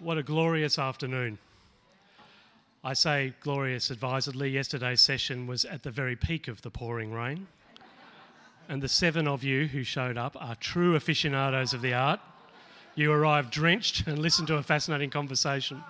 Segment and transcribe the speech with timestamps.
[0.00, 1.38] What a glorious afternoon.
[2.84, 4.48] I say glorious advisedly.
[4.48, 7.48] Yesterday's session was at the very peak of the pouring rain.
[8.68, 12.20] And the seven of you who showed up are true aficionados of the art.
[12.94, 15.82] You arrived drenched and listened to a fascinating conversation.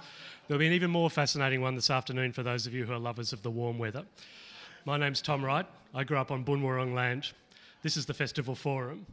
[0.47, 2.99] There'll be an even more fascinating one this afternoon for those of you who are
[2.99, 4.05] lovers of the warm weather.
[4.87, 5.67] My name's Tom Wright.
[5.95, 7.33] I grew up on Boonwurrung land.
[7.83, 9.05] This is the Festival Forum.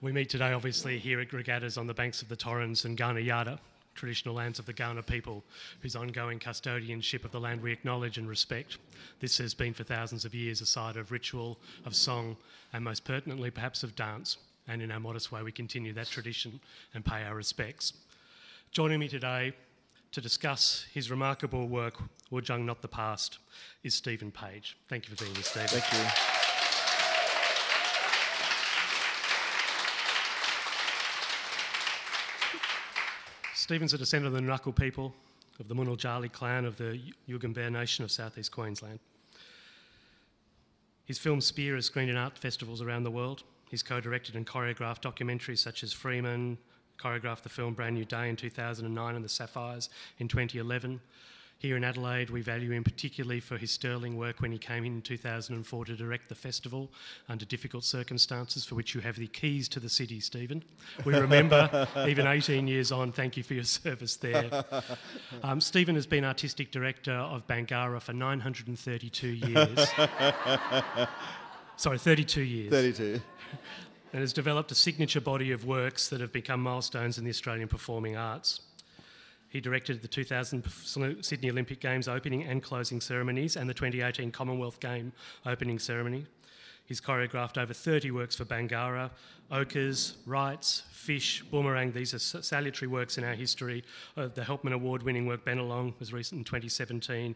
[0.00, 3.22] We meet today, obviously, here at Regattas on the banks of the Torrens and Kaurna
[3.22, 3.58] Yarta,
[3.98, 5.44] traditional lands of the Kaurna people,
[5.80, 8.78] whose ongoing custodianship of the land we acknowledge and respect.
[9.20, 12.36] This has been for thousands of years a site of ritual, of song,
[12.72, 14.38] and most pertinently, perhaps of dance.
[14.68, 16.60] And in our modest way, we continue that tradition
[16.94, 17.92] and pay our respects.
[18.70, 19.52] Joining me today
[20.12, 21.94] to discuss his remarkable work,
[22.30, 23.38] Wudjang Not the Past,
[23.82, 24.76] is Stephen Page.
[24.88, 25.80] Thank you for being here, Stephen.
[25.80, 26.37] Thank you.
[33.68, 35.14] Stephen's a descendant of the Ngunnawal people
[35.60, 38.98] of the Mununjali clan of the Yugambeh Nation of southeast Queensland.
[41.04, 43.42] His film Spear has screened in art festivals around the world.
[43.68, 46.56] He's co directed and choreographed documentaries such as Freeman,
[46.98, 50.98] choreographed the film Bran Nue Dae in 2009 and The Sapphires in 2011.
[51.60, 54.92] Here in Adelaide, we value him particularly for his sterling work when he came in
[54.92, 56.88] in 2004 to direct the festival
[57.28, 60.62] under difficult circumstances, for which you have the keys to the city, Stephen.
[61.04, 64.64] We remember, even 18 years on, thank you for your service there.
[65.42, 69.88] Um, Stephen has been artistic director of Bangarra for 932 years.
[71.76, 72.70] Sorry, 32 years.
[72.70, 73.20] 32.
[74.12, 77.66] and has developed a signature body of works that have become milestones in the Australian
[77.66, 78.60] performing arts.
[79.48, 80.64] He directed the 2000
[81.22, 85.12] Sydney Olympic Games opening and closing ceremonies and the 2018 Commonwealth Game
[85.46, 86.26] opening ceremony.
[86.84, 89.10] He's choreographed over 30 works for Bangarra,
[89.50, 91.92] Ochres, Rites, Fish, Boomerang.
[91.92, 93.84] These are salutary works in our history.
[94.16, 97.34] Uh, the Helpman Award winning work Bennelong was recent in 2017.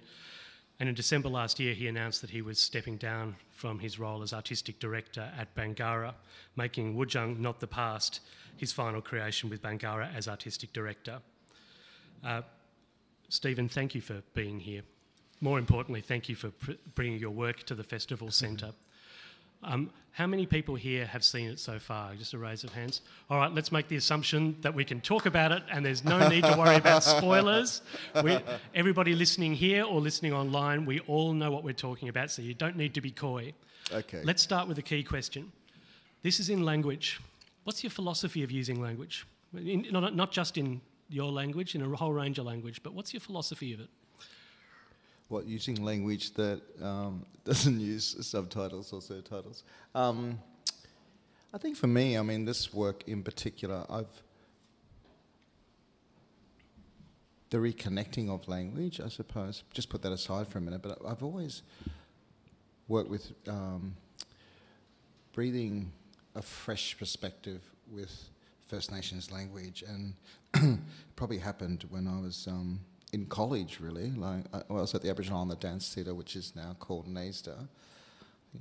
[0.80, 4.22] And in December last year, he announced that he was stepping down from his role
[4.22, 6.14] as artistic director at Bangarra,
[6.56, 8.20] making Wudjang Not the Past
[8.56, 11.20] his final creation with Bangarra as artistic director.
[12.24, 12.42] Uh,
[13.28, 14.82] Stephen, thank you for being here.
[15.40, 18.72] More importantly, thank you for pr- bringing your work to the festival centre.
[19.64, 22.14] Um, how many people here have seen it so far?
[22.14, 23.00] Just a raise of hands.
[23.30, 26.28] All right, let's make the assumption that we can talk about it and there's no
[26.28, 27.80] need to worry about spoilers.
[28.22, 28.38] We,
[28.74, 32.54] everybody listening here or listening online, we all know what we're talking about, so you
[32.54, 33.54] don't need to be coy.
[33.90, 34.20] Okay.
[34.22, 35.50] Let's start with a key question.
[36.22, 37.20] This is in language.
[37.64, 39.26] What's your philosophy of using language?
[39.56, 40.80] In, not, not just in
[41.12, 43.88] your language, in a whole range of language, but what's your philosophy of it?
[45.28, 49.64] What, using language that um, doesn't use subtitles or subtitles?
[49.94, 50.38] Um,
[51.54, 54.22] I think for me, I mean, this work in particular, I've.
[57.50, 61.22] The reconnecting of language, I suppose, just put that aside for a minute, but I've
[61.22, 61.60] always
[62.88, 63.94] worked with um,
[65.34, 65.92] breathing
[66.34, 68.30] a fresh perspective with
[68.72, 70.80] First Nations language, and
[71.16, 72.80] probably happened when I was um,
[73.12, 73.80] in college.
[73.80, 76.74] Really, like I, well, I was at the Aboriginal Islander Dance Theatre, which is now
[76.78, 77.68] called NAISDA.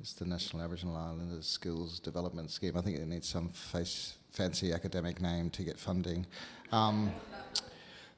[0.02, 2.76] It's the National Aboriginal Islanders Skills Development Scheme.
[2.76, 6.26] I think it needs some face, fancy academic name to get funding.
[6.74, 7.14] Um,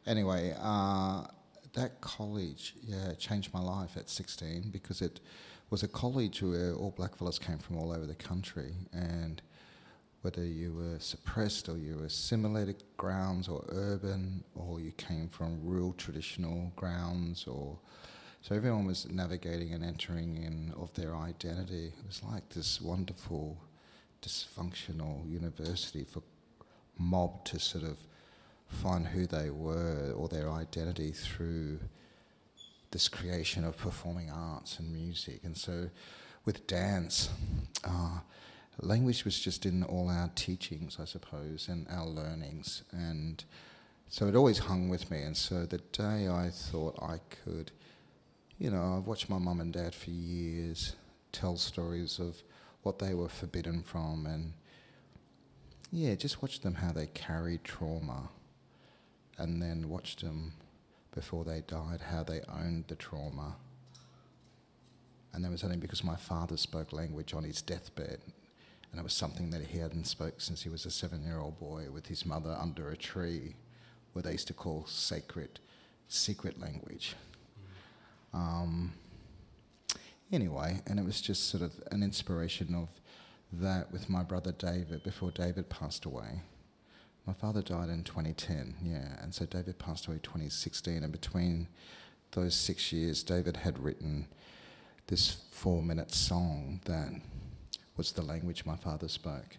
[0.07, 1.25] anyway, uh,
[1.73, 5.19] that college, yeah, changed my life at 16 because it
[5.69, 9.43] was a college where all black fellas came from all over the country and
[10.23, 15.59] whether you were suppressed or you were assimilated grounds or urban or you came from
[15.61, 17.77] rural traditional grounds or
[18.41, 21.93] so everyone was navigating and entering in of their identity.
[21.97, 23.57] It was like this wonderful
[24.21, 26.23] dysfunctional university for
[26.97, 27.97] mob to sort of
[28.67, 31.79] find who they were or their identity through
[32.91, 35.39] this creation of performing arts and music.
[35.43, 35.89] And so
[36.43, 37.29] with dance,
[37.85, 38.19] uh,
[38.81, 42.83] language was just in all our teachings, I suppose, and our learnings.
[42.91, 43.43] And
[44.09, 45.21] so it always hung with me.
[45.21, 47.71] And so the day I thought I could,
[48.57, 50.95] you know, I've watched my mum and dad for years
[51.31, 52.41] tell stories of
[52.83, 54.53] what they were forbidden from and
[55.91, 58.29] yeah, just watch them how they carried trauma
[59.37, 60.53] and then watched them
[61.13, 63.55] before they died how they owned the trauma.
[65.33, 68.19] And that was only because my father spoke language on his deathbed
[68.93, 72.05] and it was something that he hadn't spoke since he was a seven-year-old boy with
[72.05, 73.55] his mother under a tree,
[74.13, 75.59] where they used to call sacred,
[76.07, 77.15] secret language.
[78.35, 78.93] Um,
[80.31, 82.87] anyway, and it was just sort of an inspiration of
[83.51, 86.41] that with my brother David before David passed away.
[87.25, 91.01] My father died in 2010, yeah, and so David passed away 2016.
[91.01, 91.67] And between
[92.31, 94.27] those six years, David had written
[95.07, 97.09] this four-minute song that
[97.97, 99.57] was the language my father spoke.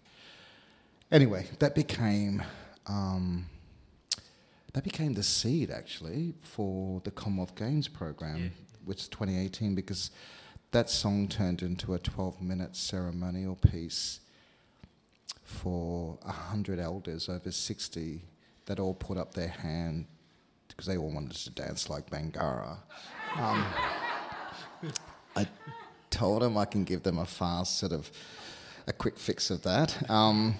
[1.10, 2.42] Anyway, that became
[2.86, 3.46] um,
[4.72, 8.48] that became the seed actually for the Commonwealth Games program, Yeah.
[8.84, 10.10] which 2018, because
[10.72, 14.20] that song turned into a 12-minute ceremonial piece
[15.44, 18.22] for 100 elders over 60
[18.66, 20.06] that all put up their hand
[20.69, 22.78] because they all wanted to dance like Bangarra.
[23.36, 23.64] Um,
[25.36, 25.46] I
[26.14, 28.11] told them I can give them a fast sort of
[28.87, 30.08] a quick fix of that.
[30.08, 30.55] Um,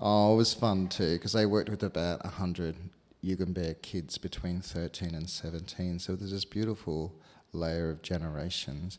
[0.00, 2.74] oh, it was fun too because they worked with about 100
[3.22, 5.98] Yugambeh kids between 13 and 17.
[5.98, 7.12] So there's this beautiful
[7.52, 8.98] layer of generations.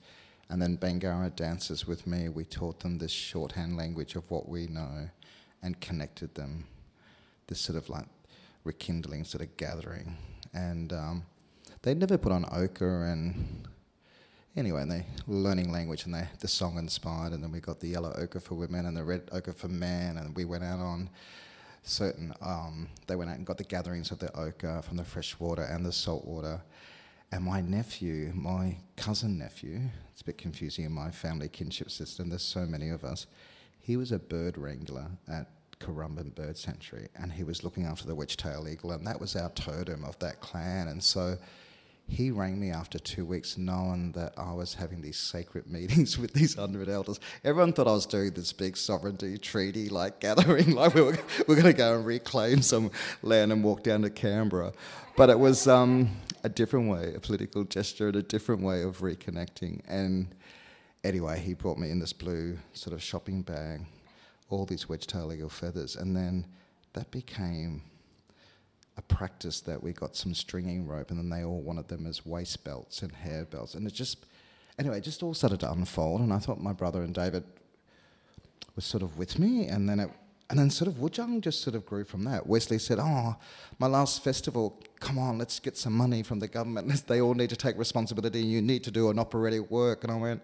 [0.49, 4.67] And then Bangarra dancers with me, we taught them this shorthand language of what we
[4.67, 5.09] know
[5.63, 6.65] and connected them.
[7.47, 8.05] This sort of like
[8.63, 10.15] rekindling sort of gathering.
[10.53, 11.25] And um,
[11.81, 13.67] they never put on ochre and
[14.55, 17.79] anyway, and they were learning language and they the song inspired and then we got
[17.79, 20.79] the yellow ochre for women and the red ochre for men and we went out
[20.79, 21.09] on
[21.83, 25.39] certain um, they went out and got the gatherings of the ochre from the fresh
[25.39, 26.61] water and the salt water.
[27.31, 32.29] And my nephew, my cousin nephew, it's a bit confusing in my family kinship system,
[32.29, 33.25] there's so many of us.
[33.79, 35.47] He was a bird wrangler at
[35.79, 39.49] Currumbin Bird Sanctuary and he was looking after the wedge-tailed eagle and that was our
[39.49, 40.87] totem of that clan.
[40.87, 41.37] And so
[42.07, 46.33] he rang me after two weeks knowing that I was having these sacred meetings with
[46.33, 47.19] these hundred elders.
[47.43, 51.17] Everyone thought I was doing this big sovereignty treaty like gathering, like we were,
[51.47, 52.91] we are going to go and reclaim some
[53.21, 54.73] land and walk down to Canberra.
[55.15, 56.09] But it was um,
[56.43, 59.81] a different way, a political gesture, and a different way of reconnecting.
[59.87, 60.33] And
[61.03, 63.85] anyway, he brought me in this blue sort of shopping bag,
[64.49, 66.45] all these wedge-tailed eagle feathers, and then
[66.93, 67.81] that became
[68.97, 72.25] a practice that we got some stringing rope and then they all wanted them as
[72.25, 74.25] waist belts and hair belts and it just
[74.77, 77.43] anyway it just all started to unfold and I thought my brother and David
[78.75, 80.09] was sort of with me and then it
[80.49, 82.45] and then sort of Wudjang just sort of grew from that.
[82.45, 83.35] Wesley said, Oh,
[83.79, 87.07] my last festival, come on, let's get some money from the government.
[87.07, 88.39] they all need to take responsibility.
[88.39, 90.03] You need to do an operatic work.
[90.03, 90.43] And I went,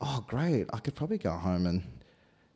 [0.00, 0.66] Oh, great.
[0.72, 1.84] I could probably go home and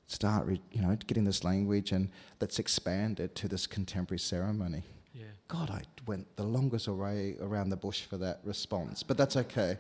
[0.09, 2.11] start, you know, getting this language and
[2.41, 4.83] let's expand it to this contemporary ceremony.
[5.13, 5.25] Yeah.
[5.49, 9.77] God, I went the longest way around the bush for that response, but that's okay.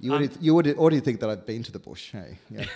[0.00, 2.38] You um, already, you already, already think that I've been to the bush, hey?
[2.50, 2.64] Yeah.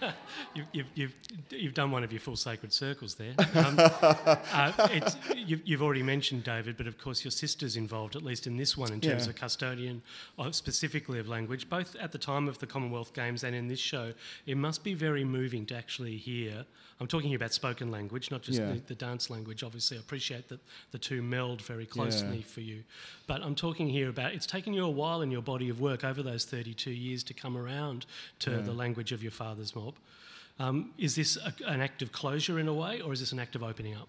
[0.54, 1.14] You've, you've, you've,
[1.50, 3.34] you've done one of your full sacred circles there.
[3.54, 8.22] Um, uh, it's, you've, you've already mentioned David, but of course your sister's involved, at
[8.22, 9.30] least in this one, in terms Yeah.
[9.30, 10.02] of custodian,
[10.38, 13.78] of, specifically of language, both at the time of the Commonwealth Games and in this
[13.80, 14.12] show.
[14.46, 16.64] It must be very moving to actually hear.
[17.00, 18.72] I'm talking about spoken language, not just Yeah.
[18.72, 19.62] the, the dance language.
[19.62, 20.60] Obviously, I appreciate that
[20.92, 22.44] the two meld very closely Yeah.
[22.44, 22.82] for you.
[23.26, 26.04] But I'm talking here about it's taken you a while in your body of work
[26.04, 28.06] over those 32 years to come around
[28.40, 30.68] to the language of your father's mob.
[30.68, 33.38] Um, is this a, an act of closure in a way, or is this an
[33.38, 34.08] act of opening up?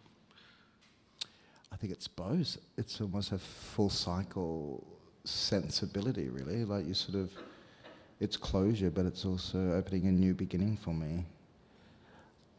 [1.72, 2.58] I think it's both.
[2.78, 4.86] It's almost a full cycle
[5.24, 6.66] sensibility, really.
[6.66, 7.32] Like you sort of,
[8.20, 11.26] it's closure, but it's also opening a new beginning for me.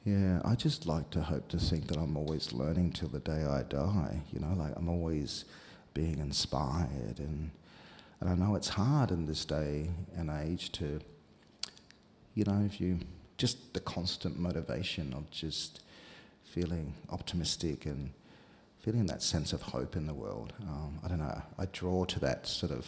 [0.05, 3.45] Yeah, I just like to hope to think that I'm always learning till the day
[3.45, 4.21] I die.
[4.33, 5.45] You know, like I'm always
[5.95, 7.51] being inspired, and
[8.20, 11.01] and I know it's hard in this day and age to,
[12.35, 13.01] you know, if you
[13.43, 15.81] just the constant motivation of just
[16.44, 18.13] feeling optimistic and
[18.79, 20.53] feeling that sense of hope in the world.
[20.63, 21.43] Um, I don't know.
[21.58, 22.87] I draw to that sort of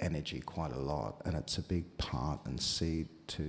[0.00, 3.44] energy quite a lot, and it's a big part and seed to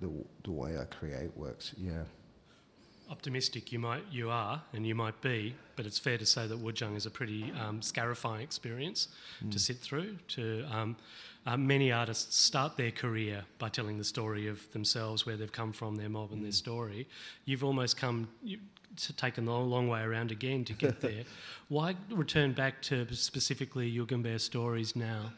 [0.00, 0.08] the
[0.44, 1.74] the way I create works.
[1.76, 2.04] Yeah.
[3.10, 6.62] Optimistic, you might, you are, and you might be, but it's fair to say that
[6.64, 9.08] Wudjang is a pretty um, scarifying experience
[9.50, 10.16] to sit through.
[10.36, 10.96] To um,
[11.46, 15.72] uh, many artists start their career by telling the story of themselves, where they've come
[15.72, 17.08] from, their mob, and their story.
[17.44, 18.28] You've almost come.
[18.42, 18.58] You,
[18.94, 21.24] to taken the long way around again to get there.
[21.68, 25.32] Why return back to specifically Yugambeh stories now?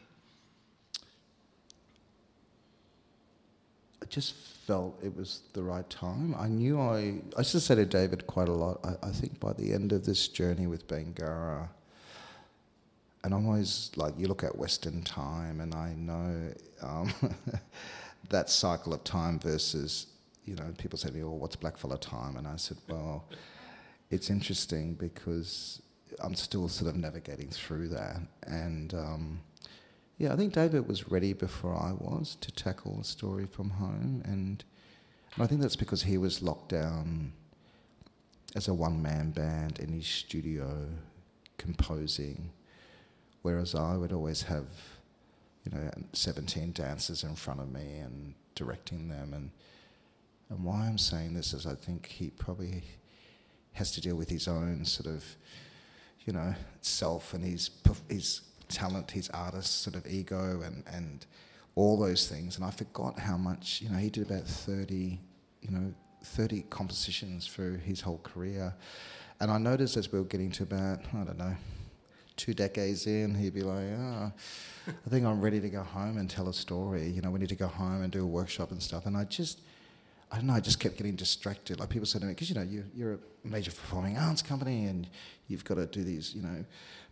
[4.01, 4.35] I just
[4.67, 6.35] felt it was the right time.
[6.37, 7.21] I knew I.
[7.35, 8.79] I used to say to David quite a lot.
[8.83, 11.69] I, I think by the end of this journey with Bangarra,
[13.25, 16.53] and I'm always like, you look at Western time, and I know
[16.83, 17.11] um,
[18.29, 20.05] that cycle of time versus,
[20.45, 23.25] you know, people say to me, "Oh, what's blackfellow time?" And I said, "Well,
[24.11, 25.81] it's interesting because
[26.19, 29.41] I'm still sort of navigating through that, and." Um,
[30.17, 34.21] yeah, I think David was ready before I was to tackle a story from home,
[34.23, 34.63] and,
[35.33, 37.33] and I think that's because he was locked down
[38.55, 40.87] as a one man band in his studio
[41.57, 42.51] composing,
[43.45, 44.65] whereas I would always have,
[45.63, 49.35] you know, 17 dancers in front of me and directing them.
[49.35, 49.51] And,
[50.49, 52.81] and why I'm saying this is I think he probably
[53.73, 55.23] has to deal with his own sort of,
[56.25, 57.69] you know, self and his,
[58.09, 61.27] his talent, his artist sort of ego and, and
[61.75, 62.55] all those things.
[62.55, 65.19] And I forgot how much, you know, he did about 30,
[65.61, 68.73] you know, 30 compositions through his whole career.
[69.39, 71.55] And I noticed as we were getting to about, I don't know,
[72.35, 74.31] two decades in, he'd be like, oh,
[74.87, 77.07] I think I'm ready to go home and tell a story.
[77.07, 79.05] You know, we need to go home and do a workshop and stuff.
[79.05, 79.59] And I just,
[80.31, 81.79] I don't know, I just kept getting distracted.
[81.79, 84.85] Like people said to me, because, you know, you, you're a major performing arts company
[84.85, 85.07] and
[85.47, 86.65] you've got to do these, you know,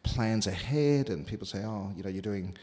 [0.03, 1.10] plans ahead.
[1.10, 2.56] And people say, oh, you know, you're doing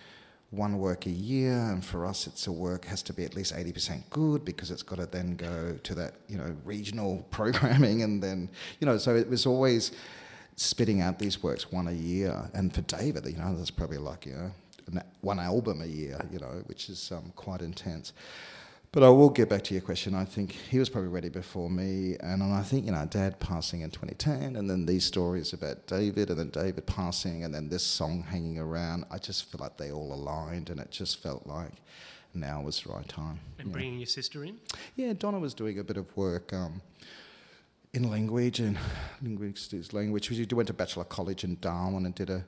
[0.51, 3.55] one work a year, and for us, it's a work has to be at least
[3.57, 8.03] eighty percent good because it's got to then go to that you know regional programming,
[8.03, 8.51] and then
[8.81, 9.93] you know so it was always
[10.61, 12.51] spitting out these works one a year.
[12.53, 16.39] And for David, you know, that's probably like you know one album a year, you
[16.39, 18.13] know, which is um, quite intense.
[18.93, 20.17] But I will get back to your question.
[20.17, 23.83] I think he was probably ready before me, and I think you know, Dad passing
[23.83, 27.85] in 2010, and then these stories about David, and then David passing, and then this
[27.85, 29.05] song hanging around.
[29.11, 31.71] I just feel like they all aligned, and it just felt like
[32.35, 33.39] now was the right time.
[33.61, 34.59] And bringing your sister in.
[34.97, 36.53] Yeah, Donna was doing a bit of work.
[36.53, 36.83] Um,
[37.93, 38.79] in language and
[39.21, 40.27] linguistics language.
[40.27, 42.45] She went to Batchelor College in Darwin and did a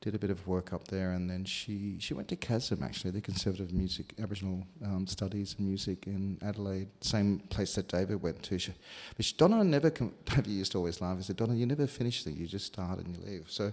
[0.00, 3.10] did a bit of work up there, and then she, she went to CASM actually,
[3.10, 8.42] the Conservative Music Aboriginal um, Studies and Music in Adelaide, same place that David went
[8.44, 8.58] to.
[8.58, 8.72] She,
[9.16, 9.90] but she, Donna never,
[10.24, 11.16] David used to always laugh.
[11.16, 12.38] He said, Donna, you never finish things.
[12.38, 13.46] you just start and you leave.
[13.48, 13.72] So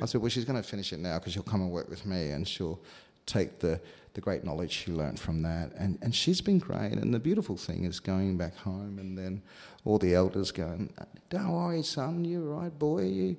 [0.00, 2.04] I said, well, she's going to finish it now because she'll come and work with
[2.04, 2.80] me, and she'll
[3.26, 3.80] take the
[4.14, 5.72] the great knowledge she learned from that.
[5.76, 6.92] And, and she's been great.
[6.92, 9.42] And the beautiful thing is going back home and then
[9.84, 10.92] all the elders going,
[11.28, 13.02] Don't worry, son, you're right, boy.
[13.04, 13.36] You,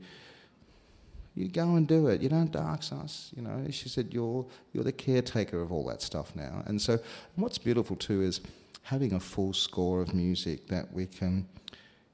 [1.35, 2.21] you go and do it.
[2.21, 3.31] You don't darks us.
[3.35, 6.63] You know, she said, you're, you're the caretaker of all that stuff now.
[6.65, 6.99] And so,
[7.35, 8.41] what's beautiful too is
[8.83, 11.47] having a full score of music that we can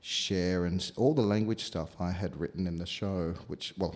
[0.01, 3.95] share and all the language stuff I had written in the show, which, well,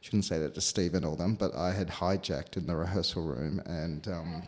[0.00, 3.22] shouldn't say that to Steve and all them, but I had hijacked in the rehearsal
[3.22, 4.42] room and um,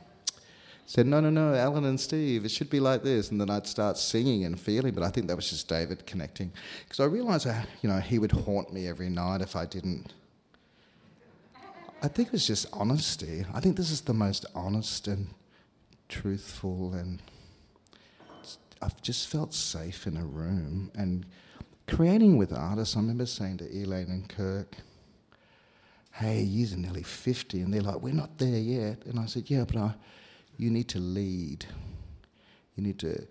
[0.87, 3.30] said, no, no, no, Alan and Steve, it should be like this.
[3.30, 6.52] And then I'd start singing and feeling, but I think that was just David connecting.
[6.85, 7.47] Because I realised,
[7.82, 10.12] you know, he would haunt me every night if I didn't.
[12.02, 13.44] I think it was just honesty.
[13.54, 15.28] I think this is the most honest and
[16.09, 17.21] truthful and
[18.82, 21.24] I've just felt safe in a room and
[21.86, 22.96] creating with artists.
[22.96, 24.76] I remember saying to Elaine and Kirk,
[26.12, 27.60] hey, you're nearly 50.
[27.60, 29.04] And they're like, we're not there yet.
[29.06, 29.94] And I said, yeah, but I,
[30.56, 31.64] you need to lead.
[32.76, 33.26] You need to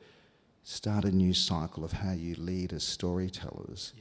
[0.63, 3.93] start a new cycle of how you lead as storytellers.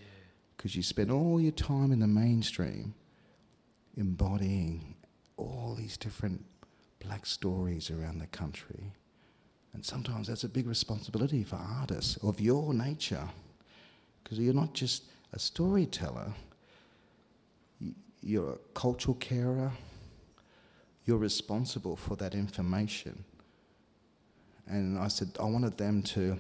[0.57, 0.79] Because yeah.
[0.79, 2.95] you spend all your time in the mainstream
[3.97, 4.95] embodying
[5.37, 6.45] all these different
[7.01, 8.93] black stories around the country.
[9.73, 13.29] And sometimes that's a big responsibility for artists of your nature,
[14.23, 16.33] because you're not just a storyteller,
[18.21, 19.71] you're a cultural carer,
[21.05, 23.25] you're responsible for that information.
[24.67, 26.39] And I said, I wanted them to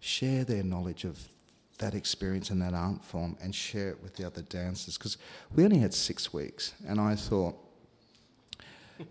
[0.00, 1.18] share their knowledge of
[1.78, 5.16] that experience and that art form and share it with the other dancers, because
[5.54, 7.56] we only had six weeks, and I thought,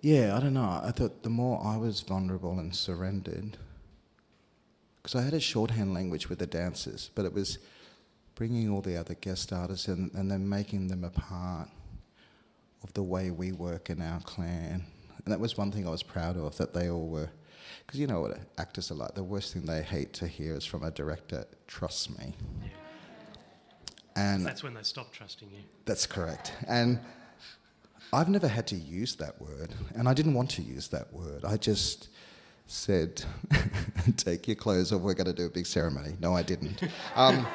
[0.02, 0.82] yeah, I don't know.
[0.84, 3.58] I thought the more I was vulnerable and surrendered,
[4.98, 7.60] because I had a shorthand language with the dancers, but it was
[8.36, 11.70] bringing all the other guest artists in and then making them a part
[12.84, 14.86] of the way we work in our clan.
[15.26, 17.30] And that was one thing I was proud of, that they all were.
[17.86, 19.16] Because you know what actors are like.
[19.16, 22.34] The worst thing they hate to hear is from a director, trust me.
[24.16, 25.60] And that's when they stop trusting you.
[25.86, 26.54] That's correct.
[26.68, 27.00] And
[28.14, 31.44] I've never had to use that word, and I didn't want to use that word.
[31.46, 32.10] I just
[32.68, 33.24] said,
[34.18, 36.16] Take your clothes off, we're going to do a big ceremony.
[36.20, 36.84] No, I didn't.
[37.16, 37.48] Um,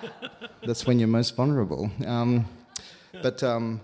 [0.66, 1.90] that's when you're most vulnerable.
[2.04, 2.46] Um,
[3.22, 3.80] but um,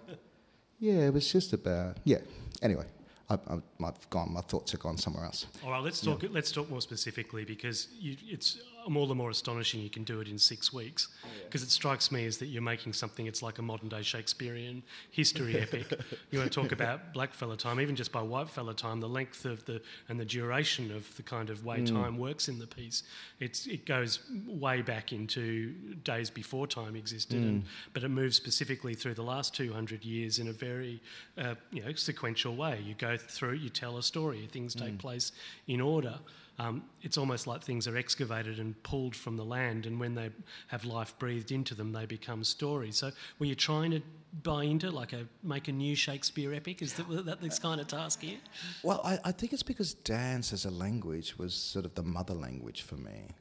[0.80, 2.18] yeah, it was just about, yeah.
[2.61, 2.87] Anyway,
[3.30, 3.38] I,
[3.80, 5.47] have gone, my thoughts have gone somewhere else.
[5.64, 6.28] All right, let's talk, yeah.
[6.33, 10.21] let's talk more specifically because you, it's I'm all the more astonishing you can do
[10.21, 11.09] it in six weeks
[11.45, 11.67] because yeah.
[11.67, 15.59] it strikes me as that you're making something it's like a modern day Shakespearean history
[15.61, 15.87] epic.
[16.31, 19.64] You want to talk about blackfella time, even just by whitefella time, the length of
[19.64, 21.88] the and the duration of the kind of way mm.
[21.88, 23.05] time works in the piece.
[23.41, 25.73] It's it goes way back into
[26.05, 27.49] days before time existed, mm.
[27.49, 31.00] and, but it moves specifically through the last 200 years in a very
[31.38, 32.81] uh, you know sequential way.
[32.85, 34.99] You go through, you tell a story, things take mm.
[34.99, 35.33] place
[35.67, 36.19] in order.
[36.58, 40.30] Um, it's almost like things are excavated and pulled from the land, and when they
[40.68, 42.96] have life breathed into them, they become stories.
[42.96, 44.00] So, were you trying to
[44.42, 46.80] buy into like a make a new Shakespeare epic?
[46.80, 48.38] Is that, that this kind of task here?
[48.84, 52.34] Well, I, I think it's because dance as a language was sort of the mother
[52.34, 53.34] language for me,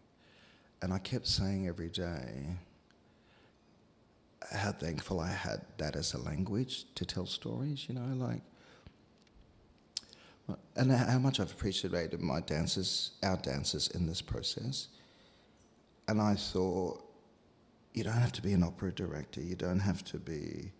[0.82, 2.58] and I kept saying every day
[4.52, 7.88] how thankful I had that as a language to tell stories.
[7.88, 8.42] You know, like
[10.76, 14.88] and how much I've appreciated my dancers, our dancers in this process.
[16.08, 17.04] And I thought,
[17.94, 20.72] you don't have to be an opera director, you don't have to be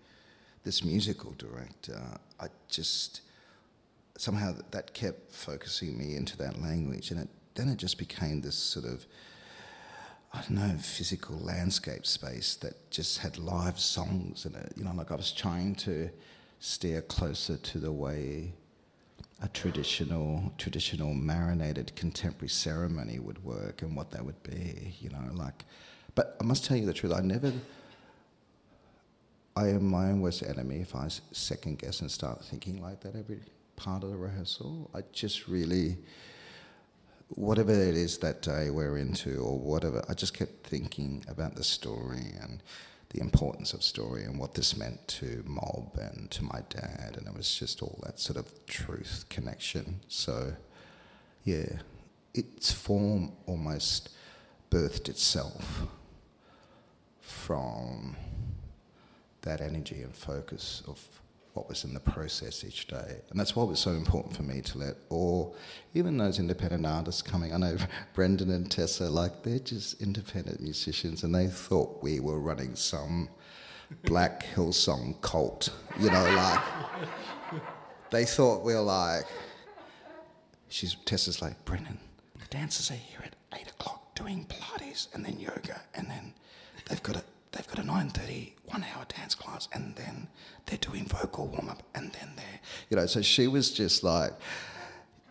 [0.64, 2.02] this musical director.
[2.40, 3.22] I just,
[4.18, 7.12] somehow that kept focusing me into that language.
[7.12, 9.06] And it, then it just became this sort of,
[10.34, 14.74] I don't know, physical landscape space that just had live songs in it.
[14.76, 16.10] You know, like I was trying to
[16.60, 18.54] steer closer to the way
[19.44, 25.22] a traditional traditional marinated contemporary ceremony would work and what that would be you know
[25.34, 25.66] like
[26.16, 27.52] but i must tell you the truth i never
[29.58, 33.16] i am my own worst enemy if i second guess and start thinking like that
[33.16, 33.40] every
[33.76, 34.90] part of the rehearsal.
[34.94, 35.98] I just really
[37.30, 41.64] whatever it is that day we're into or whatever i just kept thinking about the
[41.64, 42.62] story and
[43.14, 47.28] the importance of story and what this meant to Mob and to my dad, and
[47.28, 50.00] it was just all that sort of truth connection.
[50.08, 50.54] So,
[51.44, 51.78] yeah,
[52.34, 54.10] its form almost
[54.72, 55.84] birthed itself
[57.22, 58.16] from
[59.42, 61.00] that energy and focus of
[61.54, 63.18] what was in the process each day.
[63.30, 65.56] And that's why it was so important for me to let all,
[65.94, 67.78] even those independent artists coming, I know
[68.14, 73.30] Brendan and Tessa, like they're just independent musicians and they thought we were running some
[74.06, 75.70] black Hillsong cult,
[76.00, 77.62] you know, like
[78.10, 79.26] they thought we were like,
[80.70, 82.00] she's, Tessa's like, Brendan,
[82.40, 86.34] the dancers are here at eight o'clock doing Pilates and then yoga and then
[86.90, 90.28] they've got a they've got a 9.30 one hour dance class and then
[90.66, 94.34] they're doing vocal warm-up and then they're you know so she was just like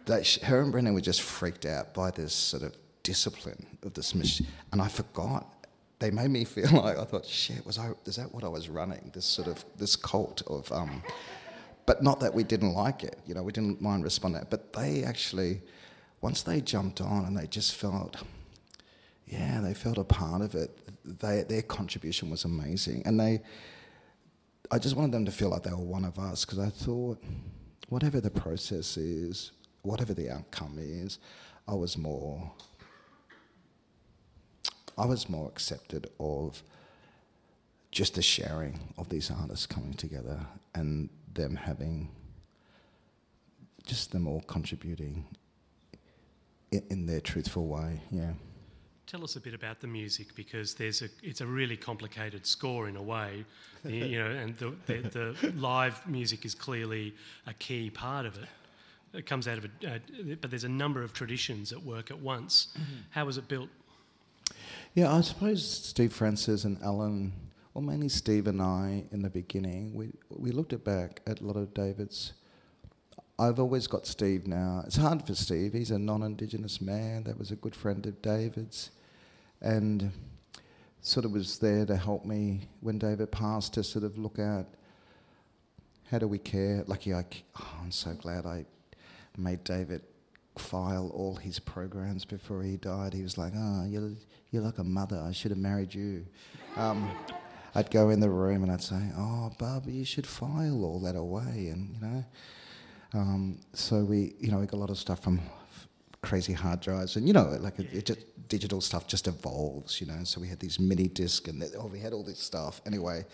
[0.07, 4.15] that her and brendan were just freaked out by this sort of discipline of this
[4.15, 5.67] machine and i forgot
[5.99, 8.69] they made me feel like i thought shit was i is that what i was
[8.69, 11.03] running this sort of this cult of um,
[11.85, 15.03] but not that we didn't like it you know we didn't mind responding but they
[15.03, 15.61] actually
[16.21, 18.23] once they jumped on and they just felt
[19.33, 20.79] yeah, they felt a part of it.
[21.05, 23.43] They, their contribution was amazing, and they.
[24.71, 27.23] I just wanted them to feel like they were one of us because I thought,
[27.89, 31.19] whatever the process is, whatever the outcome is,
[31.69, 32.51] I was more.
[34.97, 36.63] I was more accepted of
[37.91, 40.41] just the sharing of these artists coming together
[40.75, 42.11] and them having
[43.87, 45.27] just them all contributing
[46.71, 48.01] in, in their truthful way.
[48.11, 48.33] Yeah.
[49.13, 52.89] Tell us a bit about the music because there's a it's a really complicated score
[52.89, 53.45] in a way,
[53.85, 57.15] you know, and the, the, the, live music is clearly
[57.47, 58.49] a key part of it.
[59.13, 59.99] It comes out of it, uh,
[60.41, 62.69] but there's a number of traditions at work at once.
[62.73, 63.01] Mm-hmm.
[63.11, 63.69] How was it built?
[64.95, 67.35] Yeah, I suppose Steve Francis and Alan,
[67.75, 71.45] or mainly Steve and I, in the beginning, we we looked at back at a
[71.45, 72.33] lot of David's.
[73.39, 74.85] I've always got Steve now.
[74.87, 75.75] It's hard for Steve.
[75.75, 78.91] He's a non-Indigenous man that was a good friend of David's
[79.63, 80.11] and
[81.01, 84.67] sort of was there to help me when David passed to sort of look at
[86.11, 86.85] how do we care.
[86.87, 87.25] Lucky I,
[87.59, 88.67] oh, I'm so glad I
[89.37, 90.03] made David
[90.59, 93.15] file all his programs before he died.
[93.15, 94.13] He was like, "Oh, you're
[94.51, 95.19] you're like a mother.
[95.27, 96.27] I should have married you."
[96.77, 97.11] Um,
[97.75, 101.17] I'd go in the room and I'd say, "Oh, Bob, you should file all that
[101.17, 102.25] away," and you know.
[103.15, 105.41] Um, so we, you know, we got a lot of stuff from
[106.23, 110.07] crazy hard drives, and you know, like it, it just digital stuff just evolves, you
[110.07, 110.25] know.
[110.25, 112.81] So we had these mini disc, and oh, we had all this stuff.
[112.87, 113.25] Anyway,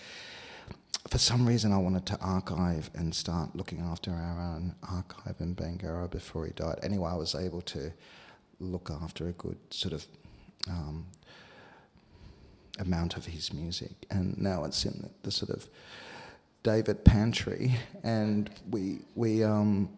[1.08, 5.54] for some reason, I wanted to archive and start looking after our own archive in
[5.54, 6.78] Bangarra before he died.
[6.82, 7.92] Anyway, I was able to
[8.60, 10.06] look after a good sort of
[10.68, 11.06] um,
[12.78, 15.68] amount of his music, and now it's in the, the sort of
[16.62, 19.88] David pantry, and we we um,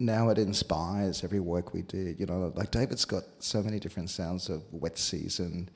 [0.00, 2.16] now it inspires every work we do.
[2.18, 5.68] You know, like David's got so many different sounds of wet season.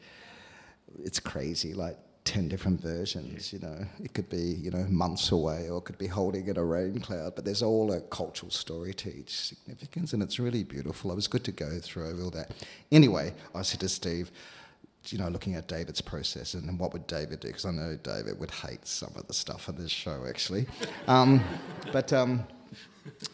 [1.04, 3.87] It's crazy, like 10 different versions, you know.
[4.02, 7.00] It could be, you know, months away or it could be holding in a rain
[7.00, 11.12] cloud, but there's all a cultural story to each significance and it's really beautiful.
[11.12, 12.52] It was good to go through all that.
[12.90, 14.32] Anyway, I said to Steve,
[15.08, 17.48] you know, looking at David's process and what would David do?
[17.48, 20.66] Because I know David would hate some of the stuff on this show, actually.
[21.06, 21.44] Um,
[21.92, 22.46] but um,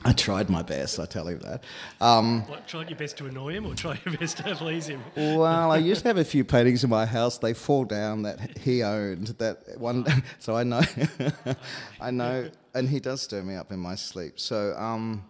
[0.04, 1.64] I tried my best, I tell him that.
[2.00, 5.02] Um, what, tried your best to annoy him or try your best to please him?
[5.16, 7.38] well, I used to have a few paintings in my house.
[7.38, 9.28] They fall down that he owned.
[9.38, 10.06] That one,
[10.38, 10.82] so I know,
[12.00, 14.40] I know, and he does stir me up in my sleep.
[14.40, 15.24] So, um,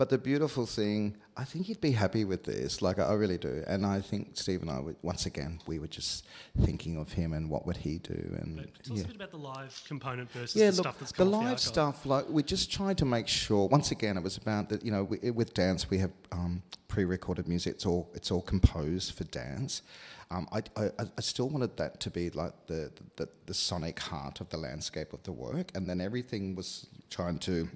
[0.00, 2.80] but the beautiful thing, I think he'd be happy with this.
[2.80, 5.88] Like I really do, and I think Steve and I, would, once again, we were
[5.88, 6.26] just
[6.58, 8.38] thinking of him and what would he do.
[8.40, 10.98] And but tell us a bit about the live component versus yeah, the look, stuff
[11.00, 11.60] that's the live archive.
[11.60, 12.06] stuff.
[12.06, 13.68] Like we just tried to make sure.
[13.68, 14.82] Once again, it was about that.
[14.82, 17.74] You know, we, with dance, we have um, pre-recorded music.
[17.74, 19.82] It's all it's all composed for dance.
[20.30, 24.40] Um, I, I, I still wanted that to be like the, the the sonic heart
[24.40, 27.68] of the landscape of the work, and then everything was trying to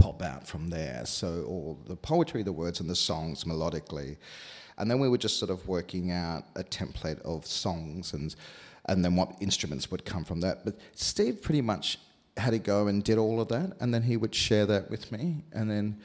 [0.00, 1.02] pop out from there.
[1.04, 4.16] So all the poetry, the words, and the songs melodically,
[4.78, 8.34] and then we were just sort of working out a template of songs and
[8.86, 10.64] and then what instruments would come from that.
[10.64, 11.98] But Steve pretty much
[12.36, 15.12] had to go and did all of that, and then he would share that with
[15.12, 16.00] me, and then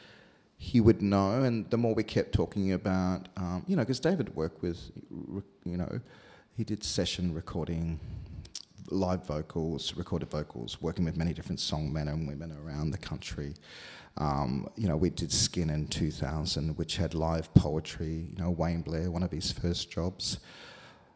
[0.58, 1.44] he would know.
[1.44, 4.92] And the more we kept talking about, um, you know, because David worked with,
[5.64, 6.00] you know,
[6.58, 8.00] he did session recording
[8.90, 13.54] live vocals, recorded vocals, working with many different songmen and women around the country.
[14.18, 18.28] Um, you know, we did Skin in 2000, which had live poetry.
[18.32, 20.40] You know, Wayne Blair, one of his first jobs,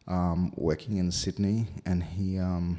[0.08, 2.78] um, working in Sydney, and he um,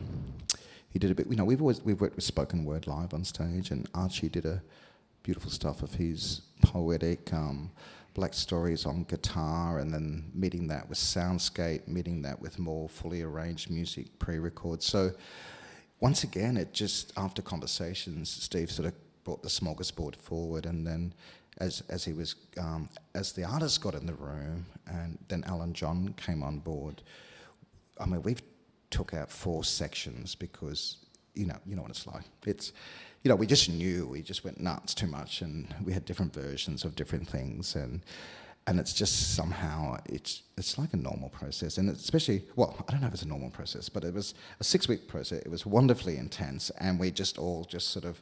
[0.91, 1.27] he did a bit.
[1.29, 4.45] You know, we've always we've worked with spoken word live on stage, and Archie did
[4.45, 4.63] a
[5.23, 7.33] beautiful stuff of his poetic.
[7.33, 7.71] Um,
[8.15, 13.23] black stories on guitar and then meeting that with soundscape, meeting that with more fully
[13.23, 14.83] arranged music pre-record.
[14.83, 15.13] So
[16.01, 18.95] once again, it just after conversations, Steve sort of
[19.25, 21.13] brought the smorgasbord forward, and then
[21.59, 25.73] as as he was um, as the artist got in the room, and then Alan
[25.73, 27.03] John came on board.
[27.99, 28.43] I mean, we've
[28.89, 30.97] took out four sections because
[31.35, 32.25] you know you know what it's like.
[32.47, 32.73] It's
[33.23, 36.33] you know, we just knew we just went nuts too much, and we had different
[36.33, 38.03] versions of different things, and
[38.67, 43.01] and it's just somehow it's it's like a normal process, and especially well, I don't
[43.01, 45.41] know if it's a normal process, but it was a six week process.
[45.41, 48.21] It was wonderfully intense, and we just all just sort of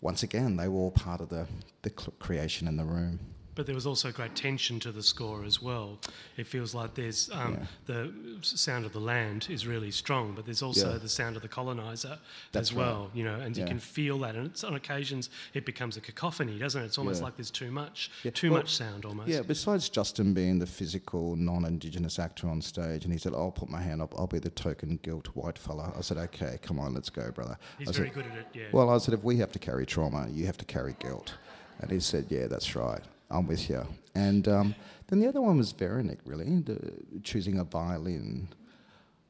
[0.00, 1.46] once again they were all part of the
[1.82, 3.20] the creation in the room.
[3.56, 5.98] But there was also great tension to the score as well.
[6.36, 7.66] It feels like there's um, Yeah.
[7.86, 10.98] the sound of the land is really strong, but there's also Yeah.
[10.98, 12.18] the sound of the colonizer
[12.52, 12.86] That's as right.
[12.86, 13.10] well.
[13.14, 14.36] You know, and you can feel that.
[14.36, 16.84] And it's, on occasions, it becomes a cacophony, doesn't it?
[16.84, 17.24] It's almost Yeah.
[17.24, 18.30] like there's too much, Yeah.
[18.32, 19.28] too Well, much sound almost.
[19.30, 23.70] Yeah, besides Justin being the physical, non-Indigenous actor on stage, and he said, "I'll put
[23.70, 24.14] my hand up.
[24.18, 27.56] I'll be the token guilt white fella." I said, "Okay, come on, let's go, brother."
[27.78, 28.46] He's I very said, good at it.
[28.52, 28.64] Yeah.
[28.70, 31.32] Well, I said, if we have to carry trauma, you have to carry guilt.
[31.80, 33.02] And he said, yeah, that's right.
[33.30, 33.86] I'm with you.
[34.14, 34.74] And um,
[35.08, 36.78] then the other one was Veronic, really, the,
[37.22, 38.48] choosing a violin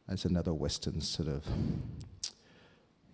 [0.09, 1.44] as another Western sort of,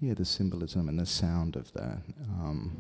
[0.01, 1.99] yeah, the symbolism and the sound of that.
[2.41, 2.73] Um,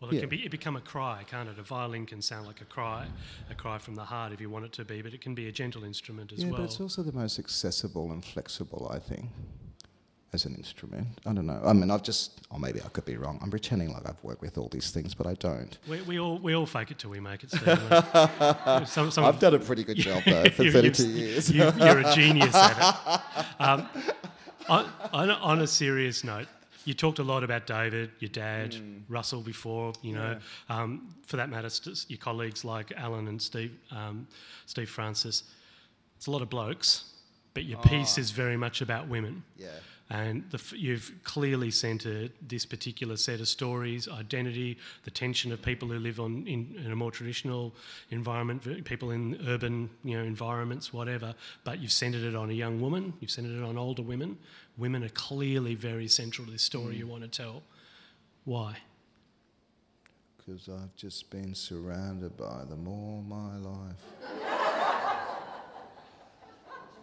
[0.00, 0.20] Well, it Yeah.
[0.22, 1.58] can be it become a cry, can't it?
[1.60, 3.06] A violin can sound like a cry,
[3.48, 5.46] a cry from the heart if you want it to be, but it can be
[5.46, 6.56] a gentle instrument as yeah, well.
[6.60, 9.26] but it's also the most accessible and flexible, I think,
[10.32, 11.06] as an instrument.
[11.26, 11.60] I don't know.
[11.64, 13.38] I mean, I've just, or maybe I could be wrong.
[13.42, 15.76] I'm pretending like I've worked with all these things, but I don't.
[15.88, 17.50] we, we all we all fake it till we make it.
[18.88, 21.50] Some, some I've done a pretty good job, though, for You- 32 you've- years.
[21.50, 23.20] You, you're a genius at it.
[23.60, 23.88] Um,
[24.68, 26.46] on, on, a, on a serious note,
[26.84, 29.02] you talked a lot about David, your dad, Mm.
[29.08, 33.76] Russell before, you know, um, for that matter, st- your colleagues like Alan and Steve,
[33.92, 34.26] um,
[34.66, 35.44] Steve Francis.
[36.16, 37.04] It's a lot of blokes,
[37.54, 39.44] but your piece is very much about women.
[39.56, 39.68] Yeah.
[40.12, 45.88] And the, you've clearly centred this particular set of stories, identity, the tension of people
[45.88, 47.74] who live on in, in a more traditional
[48.10, 51.34] environment, people in urban you know environments, whatever.
[51.64, 53.14] But you've centred it on a young woman.
[53.20, 54.36] You've centred it on older women.
[54.76, 57.62] Women are clearly very central to this story you want to tell.
[58.44, 58.76] Why?
[60.36, 64.61] Because I've just been surrounded by them all my life.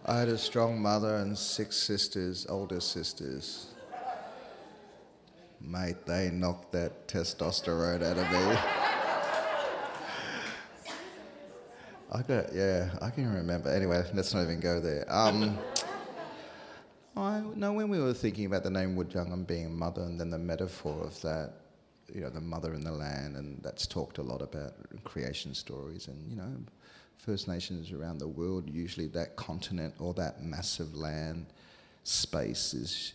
[0.06, 3.68] I had a strong mother and six sisters, older sisters.
[5.62, 8.38] Mate, they knocked that testosterone out of me.
[12.12, 13.70] I got, yeah, I can remember.
[13.70, 15.06] Anyway, let's not even go there.
[15.10, 15.60] Um,
[17.16, 20.40] I know when we were thinking about the name Wudjang being mother, and then the
[20.40, 21.54] metaphor of that,
[22.12, 26.08] you know, the mother in the land, and that's talked a lot about creation stories,
[26.08, 26.50] and you know,
[27.20, 31.48] First Nations around the world, usually that continent or that massive land
[32.04, 33.14] space is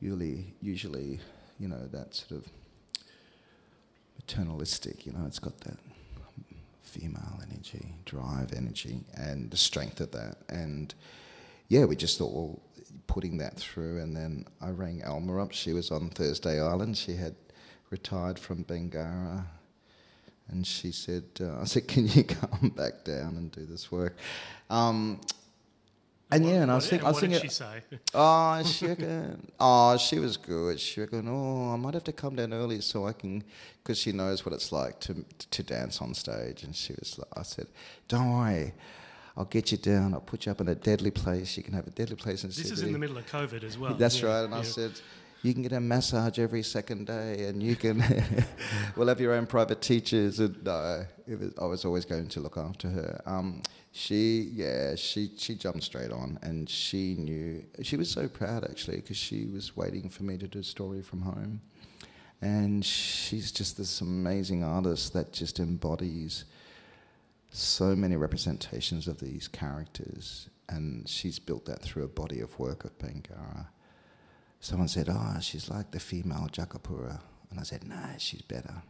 [0.00, 1.20] usually, usually,
[1.58, 2.46] you know, that sort of
[4.20, 5.06] maternalistic.
[5.06, 5.78] You know, it's got that
[6.82, 10.36] female energy, drive energy, and the strength of that.
[10.48, 10.92] And
[11.68, 12.60] yeah, we just thought, well,
[13.06, 14.00] putting that through.
[14.00, 15.52] And then I rang Elma up.
[15.52, 16.96] She was on Thursday Island.
[16.96, 17.36] She had
[17.90, 19.44] retired from Bangarra,
[20.48, 24.16] and she said, uh, "I said, can you come back down and do this work?"
[24.70, 25.20] Um,
[26.30, 27.82] and yeah, and I was thinking, I was what did thinking, she say?
[28.14, 30.80] oh, she reckon, oh, she was good.
[30.80, 33.44] She reckon, oh, I might have to come down early so I can,
[33.82, 36.62] because she knows what it's like to to dance on stage.
[36.62, 37.66] And she was, like, I said,
[38.08, 38.72] don't worry,
[39.36, 40.14] I'll get you down.
[40.14, 41.56] I'll put you up in a deadly place.
[41.56, 43.76] You can have a deadly place in This is in the middle of COVID as
[43.76, 43.94] well.
[43.94, 44.44] That's Yeah, right.
[44.44, 44.92] And I said,
[45.42, 48.02] you can get a massage every second day, and you can,
[48.96, 50.38] we'll have your own private teachers.
[50.38, 50.56] And
[51.26, 53.20] it was, I was always going to look after her.
[53.26, 57.64] Um, she, yeah, she she jumped straight on, and she knew.
[57.82, 61.02] She was so proud actually because she was waiting for me to do a story
[61.02, 61.60] from home,
[62.40, 66.44] and she's just this amazing artist that just embodies
[67.50, 72.84] so many representations of these characters, and she's built that through a body of work
[72.84, 73.66] of Bangarra.
[74.62, 77.20] Someone said, "Oh, she's like the female Djakapurra,"
[77.50, 78.82] and I said, "Nah, she's better."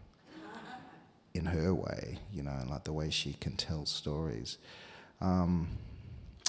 [1.33, 4.59] In her way, you know, like the way she can tell stories.
[5.23, 5.69] Um,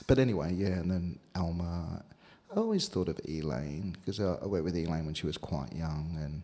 [0.07, 2.03] but anyway, yeah, and then Elma.
[2.51, 5.71] I always thought of Elaine because I, I worked with Elaine when she was quite
[5.73, 6.43] young, and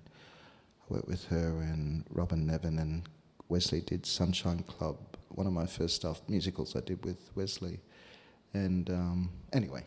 [0.90, 3.04] I worked with her and Robyn Nevin and
[3.50, 4.96] Wesley did Sunshine Club,
[5.28, 7.82] one of my first stuff musicals I did with Wesley.
[8.54, 9.84] And um, anyway,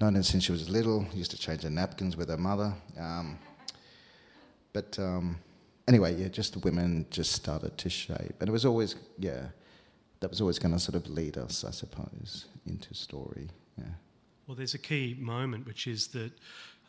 [0.00, 1.06] known her since she was little.
[1.12, 2.72] Used to change her napkins with her mother.
[2.98, 3.38] Um,
[4.72, 5.38] but um,
[5.88, 9.48] anyway, yeah, just the women just started to shape, and it was always yeah,
[10.20, 13.48] that was always going to sort of lead us, I suppose, into story.
[13.76, 13.84] Yeah.
[14.46, 16.32] Well, there's a key moment, which is that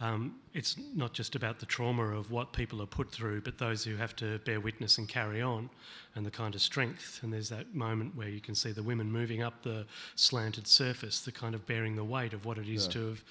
[0.02, 3.84] um, it's not just about the trauma of what people are put through, but those
[3.84, 5.70] who have to bear witness and carry on,
[6.16, 7.20] and the kind of strength.
[7.22, 9.86] And there's that moment where you can see the women moving up the
[10.16, 12.92] slanted surface, the kind of bearing the weight of what it is Yeah.
[12.94, 13.24] to have,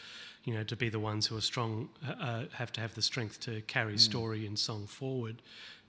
[0.44, 3.40] you know, to be the ones who are strong, uh, have to have the strength
[3.40, 5.42] to carry story and song forward.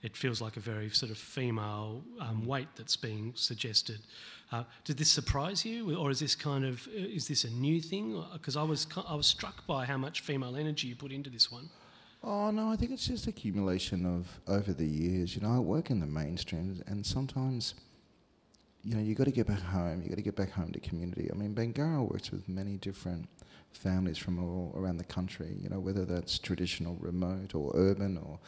[0.03, 3.99] It feels like a very sort of female um, weight that's being suggested.
[4.51, 7.79] Uh, did this surprise you, or is this kind of uh, is this a new
[7.81, 8.23] thing?
[8.33, 11.51] Because I was I was struck by how much female energy you put into this
[11.51, 11.69] one.
[12.23, 15.35] Oh no, I think it's just accumulation of over the years.
[15.35, 17.73] You know, I work in the mainstream, and sometimes,
[18.83, 20.01] you know, you got to get back home.
[20.03, 21.29] You got to get back home to community.
[21.31, 23.27] I mean, Bangarra works with many different
[23.71, 25.55] families from all around the country.
[25.59, 28.39] You know, whether that's traditional, remote, or urban, or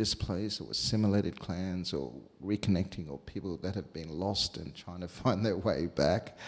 [0.00, 2.10] displaced, or assimilated clans, or
[2.42, 6.38] reconnecting, or people that have been lost and trying to find their way back.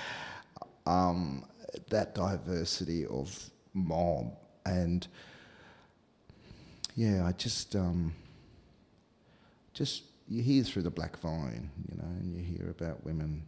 [0.86, 1.44] Um,
[1.90, 5.06] that diversity of mob and
[6.94, 8.14] yeah, I just um,
[9.74, 13.42] just you hear through the black vine, you know, and you hear about women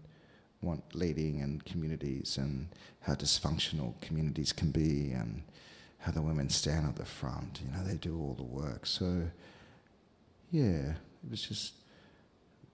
[0.63, 2.69] want leading and communities and
[3.01, 5.43] how dysfunctional communities can be and
[5.99, 8.87] how the women stand at the front, you know, they do all the work.
[8.87, 9.23] So
[10.55, 10.93] yeah,
[11.25, 11.75] it was just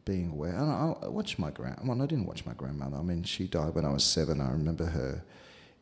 [0.04, 0.54] being aware.
[0.54, 1.78] And I, I watched my grand.
[1.82, 2.98] Well, I didn't watch my grandmother.
[2.98, 4.38] I mean, she died when I was seven.
[4.38, 5.24] I remember her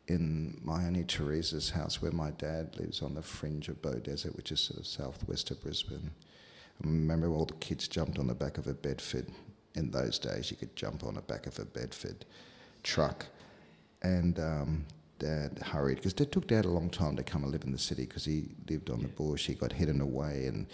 [0.06, 4.52] in my auntie Teresa's house, where my dad lives on the fringe of Beaudesert, which
[4.52, 6.12] is sort of southwest of Brisbane.
[6.80, 9.26] I remember all the kids jumped on the back of a Bedford.
[9.74, 12.24] In those days, you could jump on the back of a Bedford
[12.84, 13.26] truck,
[14.02, 14.84] and um,
[15.18, 17.78] Dad hurried because it took Dad a long time to come and live in the
[17.78, 19.46] city because he lived on the bush.
[19.46, 20.68] He got hidden away, and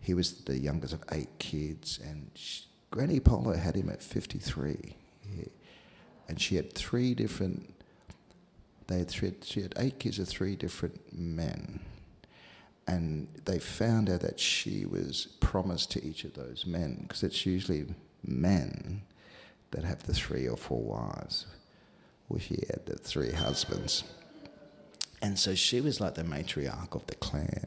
[0.00, 1.98] he was the youngest of eight kids.
[2.02, 5.50] And sh Granny Polo had him at fifty-three, He-
[6.28, 7.74] and she had three different
[8.86, 11.80] they had three, she had eight kids of three different men.
[12.86, 17.44] And they found out that she was promised to each of those men, because it's
[17.44, 17.84] usually
[18.24, 19.02] men
[19.72, 21.44] that have the three or four wives.
[22.30, 24.04] Well, she had the three husbands.
[25.20, 27.66] And so she was like the matriarch of the clan.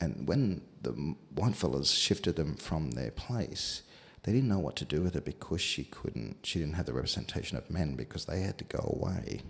[0.00, 0.92] And when the
[1.34, 3.82] white fellas shifted them from their place,
[4.24, 6.92] they didn't know what to do with her because she couldn't, she didn't have the
[6.92, 9.42] representation of men because they had to go away.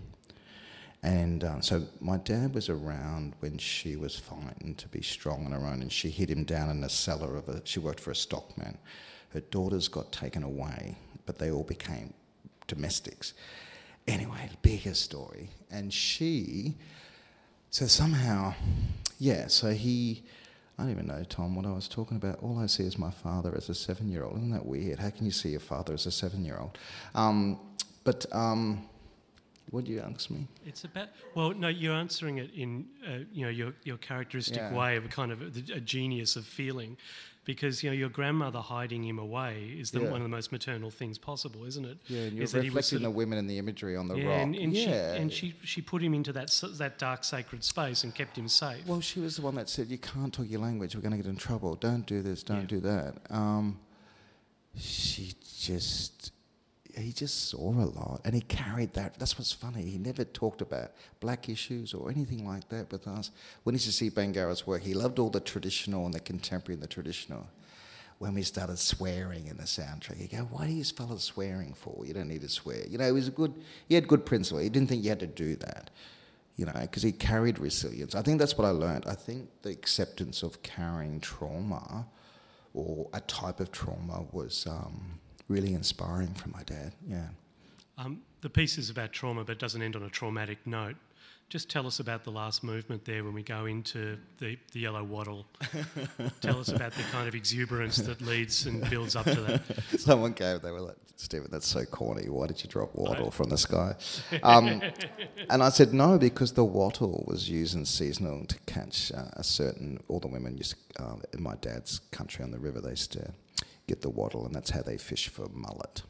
[1.01, 5.51] And um, so my dad was around when she was fighting to be strong on
[5.51, 7.61] her own, and she hid him down in the cellar of a.
[7.63, 8.77] She worked for a stockman.
[9.29, 12.13] Her daughters got taken away, but they all became
[12.65, 13.33] domestics.
[14.07, 15.49] Anyway, bigger story.
[15.69, 16.75] And she,
[17.75, 18.53] so somehow,
[19.19, 19.47] yeah.
[19.47, 20.23] So he,
[20.77, 22.39] I don't even know, Tom, what I was talking about.
[22.41, 24.37] All I see is my father as a seven-year-old.
[24.37, 24.99] Isn't that weird?
[24.99, 26.77] How can you see your father as a seven-year-old?
[27.13, 27.59] Um,
[28.03, 28.25] but.
[28.31, 28.87] Um,
[29.71, 30.47] What do you ask me?
[30.65, 34.77] It's about well, no, you're answering it in uh, you know your your characteristic Yeah.
[34.79, 36.97] way of kind of a, a genius of feeling,
[37.45, 40.07] because you know your grandmother hiding him away is the, Yeah.
[40.09, 41.97] one of the most maternal things possible, isn't it?
[42.07, 43.95] Yeah, and you're Is that he was reflecting sort the of- women and the imagery
[43.95, 44.41] on the yeah, rock.
[44.41, 48.13] and, and she and she she put him into that that dark sacred space and
[48.13, 48.85] kept him safe.
[48.87, 50.95] Well, she was the one that said, "You can't talk your language.
[50.95, 51.75] We're going to get in trouble.
[51.75, 52.43] Don't do this.
[52.43, 52.65] Don't Yeah.
[52.67, 53.79] do that." Um,
[54.77, 56.31] she just,
[56.97, 59.19] he just saw a lot, and he carried that.
[59.19, 59.83] That's what's funny.
[59.83, 63.31] He never talked about black issues or anything like that with us.
[63.63, 66.75] When he used to see Bangarra's work, he loved all the traditional and the contemporary
[66.75, 67.47] and the traditional.
[68.17, 72.05] When we started swearing in the soundtrack, he'd go, "Why are you fellas swearing for?
[72.05, 73.53] You don't need to swear." You know, he was a good.
[73.89, 74.61] He had good principle.
[74.61, 75.89] He didn't think you had to do that
[76.57, 78.15] you know, because he carried resilience.
[78.15, 79.05] I think that's what I learned.
[79.07, 82.07] I think the acceptance of carrying trauma
[82.73, 86.93] or a type of trauma was um, really inspiring from my dad.
[87.07, 87.27] Yeah.
[87.97, 90.95] Um, the piece is about trauma, but it doesn't end on a traumatic note.
[91.47, 95.03] Just tell us about the last movement there when we go into the, the yellow
[95.03, 95.45] wattle.
[96.41, 99.61] tell us about the kind of exuberance that leads and builds up to that.
[99.99, 102.29] Someone gave, they were like, Stephen, that's so corny.
[102.29, 103.95] Why did you drop wattle from the sky?
[104.43, 104.81] Um,
[105.49, 109.43] and I said, no, because the wattle was used in seasonal to catch uh, a
[109.43, 113.13] certain, all the women used, uh, in my dad's country on the river, they used
[113.13, 113.31] to
[113.87, 116.01] get the wattle, and that's how they fish for mullet.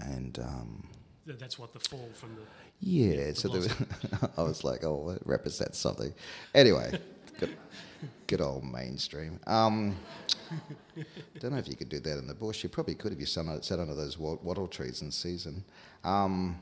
[0.00, 0.88] And um,
[1.26, 2.42] That's what the fall from the.
[2.80, 3.74] yeah, the so there was,
[4.36, 6.12] I was like, oh, it represents something.
[6.54, 6.98] Anyway,
[7.38, 7.56] good,
[8.26, 9.38] good old mainstream.
[9.46, 9.96] Um,
[11.38, 12.62] don't know if you could do that in the bush.
[12.62, 15.64] You probably could if you sat under, sat under those wattle trees in season.
[16.04, 16.58] Um,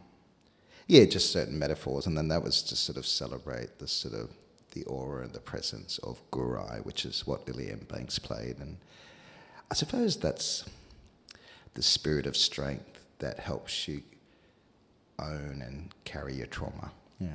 [0.87, 4.31] yeah, just certain metaphors, and then that was to sort of celebrate the sort of
[4.73, 8.77] the aura and the presence of Gurai, which is what Lillian Banks played, and
[9.71, 10.65] I suppose that's
[11.75, 14.03] the spirit of strength that helps you
[15.19, 16.91] own and carry your trauma.
[17.21, 17.29] Yeah.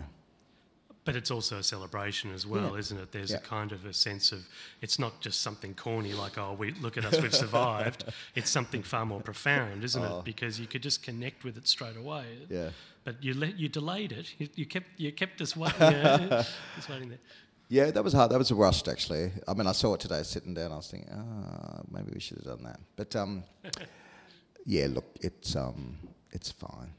[1.06, 2.80] But it's also a celebration as well, Yeah.
[2.80, 3.12] isn't it?
[3.12, 3.38] There's Yeah.
[3.38, 4.48] a kind of a sense of
[4.82, 8.06] it's not just something corny like, oh, we look at us, we've survived.
[8.36, 10.20] It's something far more profound, isn't Oh.
[10.20, 10.26] it?
[10.26, 12.26] Because you could just connect with it straight away.
[12.50, 12.72] Yeah.
[13.04, 14.34] But you let you delayed it.
[14.40, 15.80] You, you kept you kept us waiting.
[15.84, 16.44] uh,
[16.90, 17.20] waiting there.
[17.68, 18.32] Yeah, that was hard.
[18.32, 19.32] That was rushed, actually.
[19.48, 20.72] I mean, I saw it today sitting down.
[20.72, 22.80] I was thinking, ah, maybe we should have done that.
[22.96, 23.44] But um,
[24.66, 25.98] yeah, look, it's um,
[26.32, 26.92] it's fine.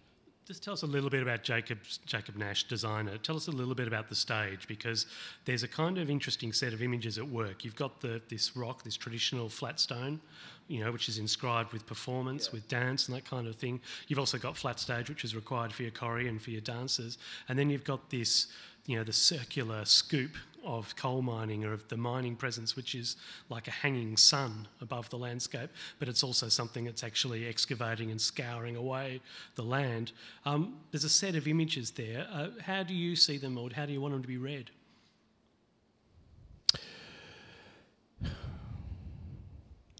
[0.46, 3.18] Just tell us a little bit about Jacob Jacob Nash, designer.
[3.18, 5.06] Tell us a little bit about the stage because
[5.44, 7.64] there's a kind of interesting set of images at work.
[7.64, 10.20] You've got the this rock, this traditional flat stone,
[10.68, 13.80] you know, which is inscribed with performance, with dance and that kind of thing.
[14.06, 17.18] You've also got flat stage, which is required for your choreo and for your dancers,
[17.48, 18.46] and then you've got this,
[18.86, 23.16] you know, the circular scoop of coal mining or of the mining presence, which is
[23.48, 28.20] like a hanging sun above the landscape, but it's also something that's actually excavating and
[28.20, 29.20] scouring away
[29.54, 30.12] the land.
[30.44, 32.26] Um, there's a set of images there.
[32.32, 34.70] Uh, how do you see them, or how do you want them to be read?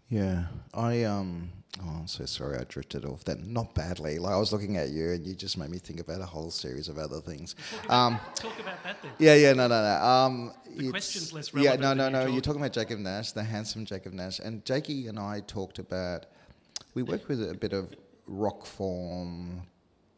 [0.09, 1.49] Yeah, I um.
[1.83, 3.23] Oh, I'm so sorry I drifted off.
[3.25, 4.17] That not badly.
[4.17, 6.49] Like I was looking at you, and you just made me think about a whole
[6.49, 7.55] series of other things.
[7.89, 9.11] Um, Talk about that then.
[9.19, 10.03] yeah, yeah, no, no, no.
[10.03, 11.81] Um, The question's less relevant.
[11.81, 12.23] Yeah, no, no, no.
[12.23, 15.77] draw- You're talking about Jacob Nash, the handsome Jacob Nash, and Jakey and I talked
[15.77, 16.25] about.
[16.95, 17.93] We worked with a bit of
[18.25, 19.61] rock form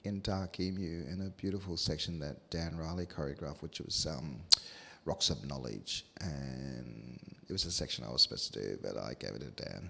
[0.05, 4.39] in Dark Emu in a beautiful section that Dan Riley choreographed, which was um,
[5.05, 9.13] Rocks of Knowledge, and it was a section I was supposed to do, but I
[9.19, 9.89] gave it to Dan.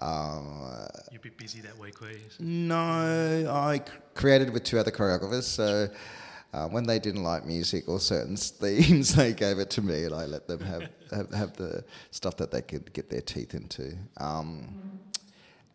[0.00, 2.18] Um, You'd be busy that week, were you?
[2.38, 3.82] no, I
[4.14, 5.44] created with two other choreographers.
[5.44, 5.88] So
[6.52, 10.14] uh, when they didn't like music or certain themes, they gave it to me, and
[10.14, 13.96] I let them have have, have the stuff that they could get their teeth into.
[14.16, 15.00] Um,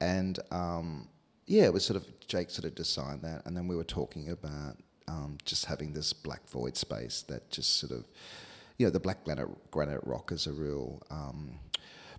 [0.01, 1.07] and um,
[1.47, 4.29] yeah, it was sort of Jake sort of designed that, and then we were talking
[4.29, 8.05] about um, just having this black void space that just sort of,
[8.77, 11.01] you know, the black granite, granite rock is a real.
[11.09, 11.59] Um,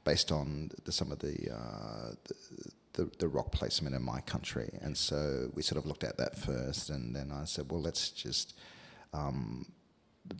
[0.04, 2.34] based on the, some of the, uh, the,
[2.92, 6.38] the the rock placement in my country, and so we sort of looked at that
[6.38, 8.54] first, and then I said, well, let's just
[9.12, 9.66] um,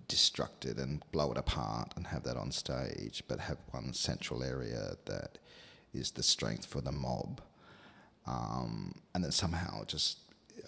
[0.08, 4.42] destruct it and blow it apart and have that on stage, but have one central
[4.42, 5.38] area that
[5.92, 7.40] is the strength for the mob,
[8.26, 10.18] um, and then somehow just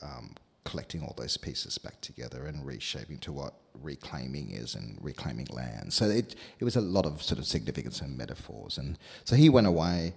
[0.03, 5.47] um, collecting all those pieces back together and reshaping to what reclaiming is and reclaiming
[5.51, 5.93] land.
[5.93, 9.49] So it it was a lot of sort of significance and metaphors, and so he
[9.49, 10.15] went away,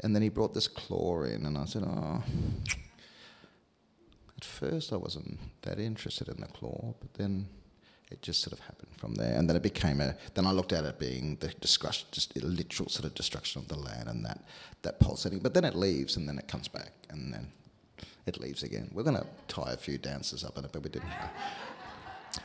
[0.00, 2.22] and then he brought this claw in, and I said, oh.
[4.36, 7.48] At first, I wasn't that interested in the claw, but then
[8.10, 10.14] it just sort of happened from there, and then it became a.
[10.34, 13.76] Then I looked at it being the destruction, just literal sort of destruction of the
[13.76, 14.44] land and that
[14.82, 15.38] that pulsating.
[15.38, 17.50] But then it leaves, and then it comes back, and then
[18.26, 18.90] it leaves again.
[18.92, 21.08] We're going to tie a few dancers up in it, but we didn't.
[21.08, 21.28] Uh,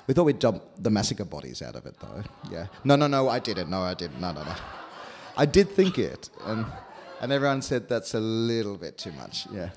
[0.07, 2.23] we thought we'd dump the massacre bodies out of it, though.
[2.49, 2.67] Yeah.
[2.83, 3.69] No, no, no, I didn't.
[3.69, 4.21] No, I didn't.
[4.21, 4.55] No, no, no.
[5.35, 6.65] I did think it, and
[7.21, 9.47] and everyone said that's a little bit too much.
[9.51, 9.69] Yeah.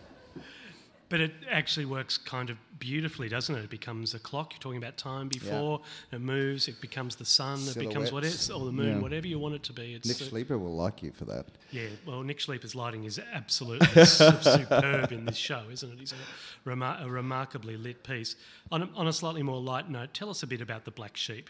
[1.10, 3.64] But it actually works kind of beautifully, doesn't it?
[3.64, 4.52] It becomes a clock.
[4.52, 5.80] You're talking about time before.
[6.10, 6.66] It moves.
[6.66, 7.60] It becomes the sun.
[7.68, 8.98] It becomes what it's or the moon, Yeah.
[8.98, 9.94] whatever you want it to be.
[9.94, 11.46] It's Nick Schlieper will like you for that.
[11.70, 11.86] yeah.
[12.06, 15.98] Well, Nick Schlieper's lighting is absolutely superb in this show, isn't it?
[16.00, 18.34] He's a, remar- a remarkably lit piece.
[18.72, 21.16] On a, on a slightly more light note, tell us a bit about the Black
[21.16, 21.48] Sheep.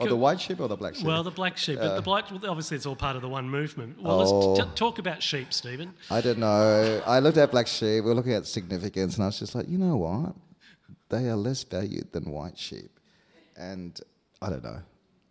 [0.00, 1.06] Oh, the white sheep or the black sheep?
[1.06, 4.00] Well, the black sheep, but the black, obviously, it's all part of the one movement.
[4.02, 4.54] Well, Oh.
[4.54, 5.94] let's t- talk about sheep, Stephen.
[6.10, 7.02] I don't know.
[7.06, 8.04] I looked at black sheep.
[8.04, 10.34] We were looking at significance, and I was just like, you know what?
[11.08, 13.00] They are less valued than white sheep,
[13.56, 13.98] and
[14.42, 14.82] I don't know.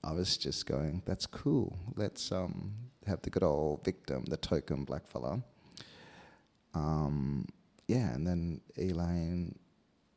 [0.04, 1.78] I was just going, that's cool.
[1.96, 2.74] Let's um,
[3.06, 5.42] have the good old victim, the token black fella.
[6.74, 7.46] Um,
[7.88, 9.58] yeah, and then Elaine.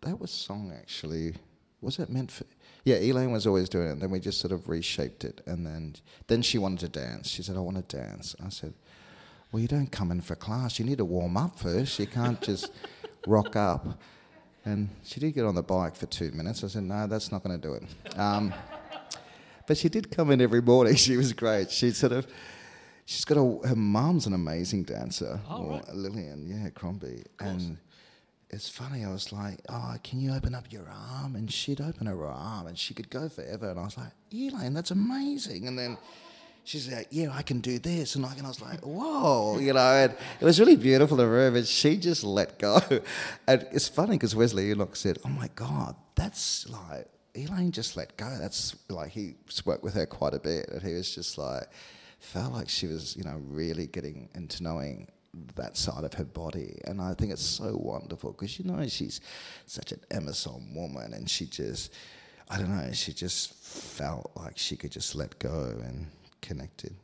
[0.02, 1.34] That was song actually.
[1.82, 2.44] Was it meant for?
[2.84, 3.92] Yeah, Elaine was always doing it.
[3.92, 5.94] And then we just sort of reshaped it, and then
[6.28, 7.28] then she wanted to dance.
[7.28, 8.74] She said, "I want to dance." I said,
[9.52, 10.78] "Well, you don't come in for class.
[10.78, 11.98] You need to warm up first.
[11.98, 12.70] You can't just
[13.26, 13.98] rock up."
[14.64, 16.62] And she did get on the bike for two minutes.
[16.64, 18.52] I said, "No, that's not going to do it." Um,
[19.66, 20.94] but she did come in every morning.
[21.06, 21.70] She was great.
[21.70, 22.26] She sort of,
[23.06, 25.94] she's got a, her mom's an amazing dancer, Oh, right.
[25.94, 27.78] Lillian, yeah, Crombie, and
[28.52, 29.04] it's funny.
[29.04, 32.66] I was like, "Oh, can you open up your arm?" And she'd open her arm,
[32.66, 33.70] and she could go forever.
[33.70, 35.98] And I was like, "Elaine, that's amazing." And then
[36.64, 39.72] she's like, "Yeah, I can do this," and I, and I was like, "Whoa," you
[39.72, 39.80] know.
[39.80, 42.80] And it was really beautiful to her, but she just let go.
[43.46, 48.16] And it's funny because Wesley Enoch said, "Oh my God, that's like." Elaine just let
[48.16, 48.28] go.
[48.40, 51.68] That's like he worked with her quite a bit, and he was just like
[52.18, 55.08] felt like she was, you know, really getting into knowing
[55.54, 56.78] that side of her body.
[56.84, 59.20] And I think it's so wonderful because, you know, she's
[59.66, 61.92] such an Emerson woman and she just,
[62.48, 66.06] I don't know, she just felt like she could just let go and
[66.42, 66.94] connected.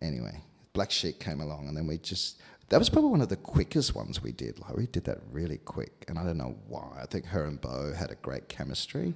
[0.00, 0.40] Anyway,
[0.72, 2.40] Black Sheep came along and then we just,
[2.70, 4.58] that was probably one of the quickest ones we did.
[4.60, 6.06] Like we did that really quick.
[6.08, 7.00] And I don't know why.
[7.00, 9.14] I think her and Bo had a great chemistry.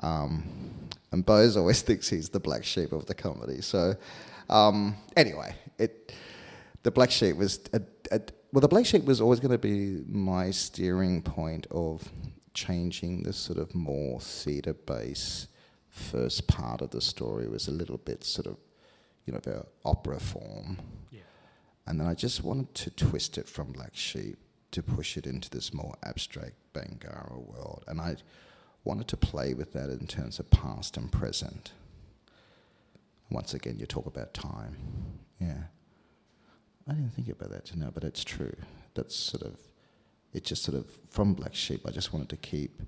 [0.00, 0.44] Um,
[1.12, 3.60] and Bo's always thinks he's the black sheep of the comedy.
[3.60, 3.96] So,
[4.48, 6.14] um, anyway, it
[6.84, 7.82] the black sheep was a,
[8.12, 8.20] a,
[8.52, 12.08] well, the black sheep was always going to be my steering point of
[12.54, 15.48] changing the sort of more theatre based
[15.88, 18.56] first part of the story was a little bit sort of
[19.26, 20.78] you know the opera form.
[21.10, 21.20] Yeah.
[21.86, 24.38] And then I just wanted to twist it from Black Sheep
[24.72, 27.84] to push it into this more abstract Bangarra world.
[27.86, 28.16] And I
[28.82, 31.72] wanted to play with that in terms of past and present.
[33.30, 34.76] Once again, you talk about time.
[35.40, 35.64] Yeah.
[36.88, 38.54] I didn't think about that to now, but it's true.
[38.94, 39.56] That's sort of,
[40.32, 42.82] it just sort of, from Black Sheep, I just wanted to keep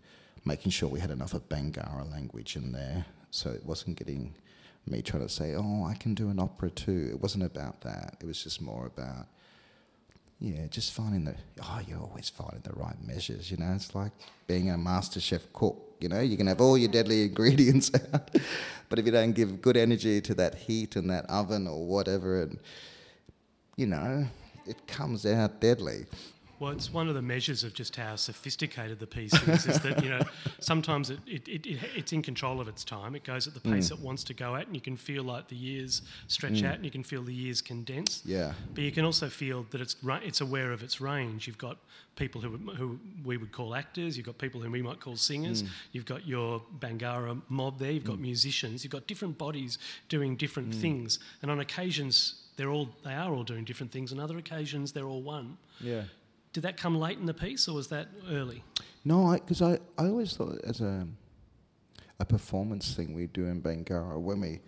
[0.44, 3.06] making sure we had enough of Bangarra language in there.
[3.30, 4.34] So it wasn't getting
[4.86, 7.08] me trying to say, oh, I can do an opera too.
[7.10, 8.16] It wasn't about that.
[8.20, 9.26] It was just more about,
[10.38, 13.72] yeah, just finding the, oh, you're always finding the right measures, you know?
[13.74, 14.12] It's like
[14.46, 16.20] being a master chef cook, you know?
[16.20, 18.30] You can have all your deadly ingredients out,
[18.88, 22.42] but if you don't give good energy to that heat and that oven or whatever,
[22.42, 22.58] and,
[23.76, 24.26] you know,
[24.66, 26.06] it comes out deadly.
[26.58, 29.66] Well, it's one of the measures of just how sophisticated the piece is.
[29.66, 30.22] is that you know
[30.58, 33.14] sometimes it, it, it, it it's in control of its time.
[33.14, 33.98] It goes at the pace mm.
[33.98, 36.66] it wants to go at, and you can feel like the years stretch mm.
[36.66, 38.22] out, and you can feel the years condense.
[38.24, 38.54] Yeah.
[38.74, 41.46] But you can also feel that it's it's aware of its range.
[41.46, 41.76] You've got
[42.16, 44.16] people who who we would call actors.
[44.16, 45.62] You've got people who we might call singers.
[45.62, 45.68] Mm.
[45.92, 47.90] You've got your Bangarra mob there.
[47.90, 48.82] You've got musicians.
[48.82, 49.76] You've got different bodies
[50.08, 54.12] doing different things, and on occasions they're all they are all doing different things.
[54.12, 55.56] On other occasions they're all one.
[55.80, 56.02] Yeah.
[56.52, 58.64] Did that come late in the piece, or was that early?
[59.04, 61.06] No, because I, I, always thought as a
[62.18, 64.60] a performance thing we do in Bangarra when we,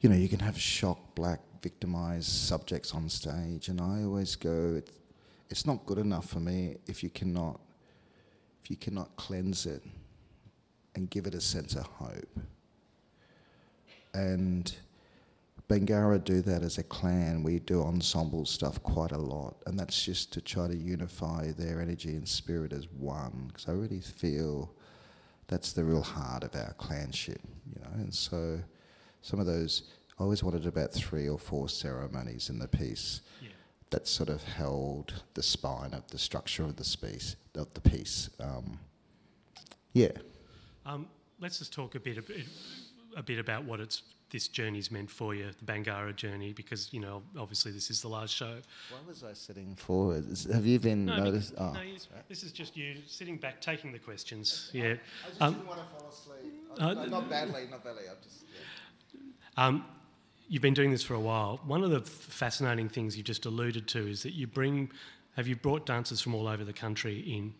[0.00, 4.74] you know, you can have shocked, black, victimized subjects on stage, and I always go,
[4.76, 4.92] it's,
[5.50, 7.60] it's not good enough for me if you cannot,
[8.62, 9.82] if you cannot cleanse it,
[10.94, 12.40] and give it a sense of hope.
[14.14, 14.74] And
[15.68, 17.42] Bangarra do that as a clan.
[17.42, 21.80] We do ensemble stuff quite a lot, and that's just to try to unify their
[21.82, 23.44] energy and spirit as one.
[23.48, 24.72] Because I really feel
[25.46, 27.90] that's the real heart of our clanship, you know.
[27.94, 28.60] And so,
[29.20, 29.82] some of those,
[30.18, 33.48] I always wanted about three or four ceremonies in the piece Yeah.
[33.90, 37.36] that sort of held the spine of the structure of the piece.
[37.54, 38.78] Of the piece, um,
[39.92, 40.12] yeah.
[40.86, 41.08] Um,
[41.40, 42.46] let's just talk a bit, a bit,
[43.16, 47.00] a bit about what it's this journey's meant for you, the Bangarra journey, because you
[47.00, 48.56] know obviously this is the last show.
[48.90, 50.24] Why was I sitting forward?
[50.52, 51.50] Have you been No, noticed?
[51.52, 51.82] because- Oh.
[51.82, 54.70] no, this is just you sitting back taking the questions.
[54.72, 54.94] Yeah.
[55.24, 56.52] I just Um, didn't want to fall asleep.
[56.78, 58.02] uh, No, not badly, not badly.
[58.08, 58.44] I'm just.
[58.52, 59.20] Yeah.
[59.66, 59.84] Um,
[60.48, 61.58] you've been doing this for a while.
[61.64, 64.90] One of the f- fascinating things you just alluded to is that you bring,
[65.36, 67.54] have you brought dancers from all over the country in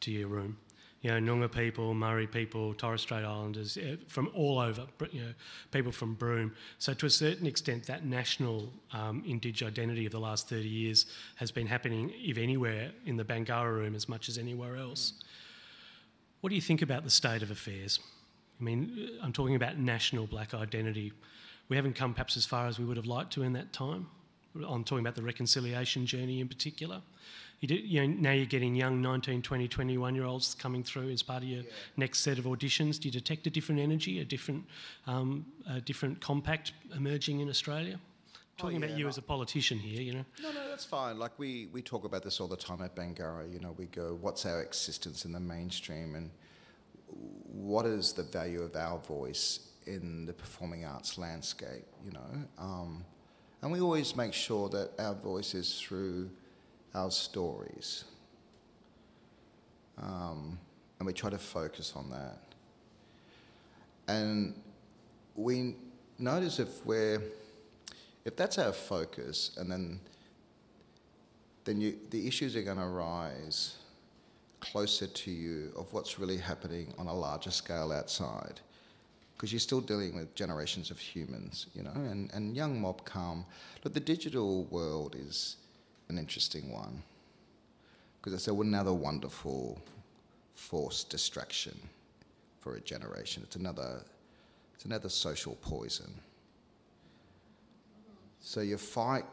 [0.00, 0.58] to your room?
[1.06, 5.34] You know, Noongar people, Murri people, Torres Strait Islanders, eh, from all over, you know,
[5.70, 6.52] people from Broome.
[6.80, 11.52] So to a certain extent, that national um, identity of the last 30 years has
[11.52, 15.12] been happening, if anywhere, in the Bangarra room as much as anywhere else.
[16.40, 18.00] What do you think about the state of affairs?
[18.60, 21.12] I mean, I'm talking about national black identity.
[21.68, 24.08] We haven't come perhaps as far as we would have liked to in that time.
[24.56, 27.00] I'm talking about the reconciliation journey in particular.
[27.60, 31.10] You, do, you know, now you're getting young 19, 20, 21 year olds coming through
[31.10, 31.62] as part of your
[31.96, 33.00] next set of auditions.
[33.00, 34.64] Do you detect a different energy, a different,
[35.06, 37.98] um, a different compact emerging in Australia?
[38.58, 39.08] Talking yeah, about you no.
[39.08, 40.24] as a politician here, you know.
[40.42, 41.18] No, no, that's fine.
[41.18, 43.50] Like we, we talk about this all the time at Bangarra.
[43.52, 46.30] You know, we go, what's our existence in the mainstream, and
[47.06, 51.84] what is the value of our voice in the performing arts landscape?
[52.02, 53.04] You know, um,
[53.60, 56.30] and we always make sure that our voice is through
[56.96, 58.04] our stories,
[60.02, 60.58] um,
[60.98, 62.38] and we try to focus on that.
[64.08, 64.54] And
[65.34, 65.76] we
[66.18, 67.22] notice if we're
[68.24, 70.00] if that's our focus, and then
[71.64, 73.76] then you, the issues are going to rise
[74.60, 78.60] closer to you of what's really happening on a larger scale outside,
[79.34, 83.44] because you're still dealing with generations of humans, you know, and, and young mob come.
[83.82, 85.56] But the digital world is
[86.08, 87.02] an interesting one,
[88.18, 89.80] because it's another wonderful
[90.54, 91.78] forced distraction
[92.60, 93.42] for a generation.
[93.44, 94.02] It's another,
[94.74, 96.12] it's another social poison.
[98.40, 99.24] So your fight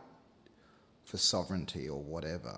[1.05, 2.55] for sovereignty or whatever,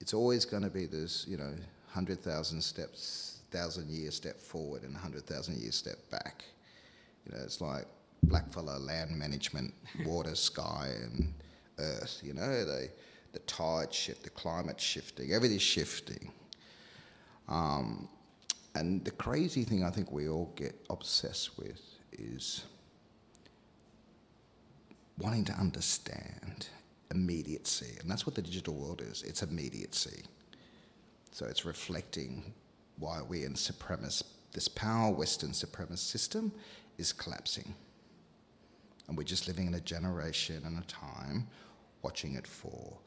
[0.00, 1.52] it's always going to be this, you know,
[1.92, 6.44] 100,000 steps, 1,000 year step forward and 100,000 year step back.
[7.24, 7.86] You know, it's like
[8.26, 9.72] blackfella land management,
[10.04, 11.32] water, sky, and
[11.78, 12.20] earth.
[12.22, 12.90] You know, they,
[13.32, 16.30] the tide shift, the climate shifting, everything's shifting.
[17.48, 18.08] Um,
[18.74, 21.80] and the crazy thing I think we all get obsessed with
[22.12, 22.64] is
[25.18, 26.68] wanting to understand
[27.10, 27.96] immediacy.
[28.00, 30.24] And that's what the digital world is it's immediacy.
[31.32, 32.54] So it's reflecting
[32.98, 36.52] why we in supremacist, this power Western supremacist system
[36.98, 37.74] is collapsing.
[39.08, 41.46] And we're just living in a generation and a time
[42.02, 43.02] watching it fall.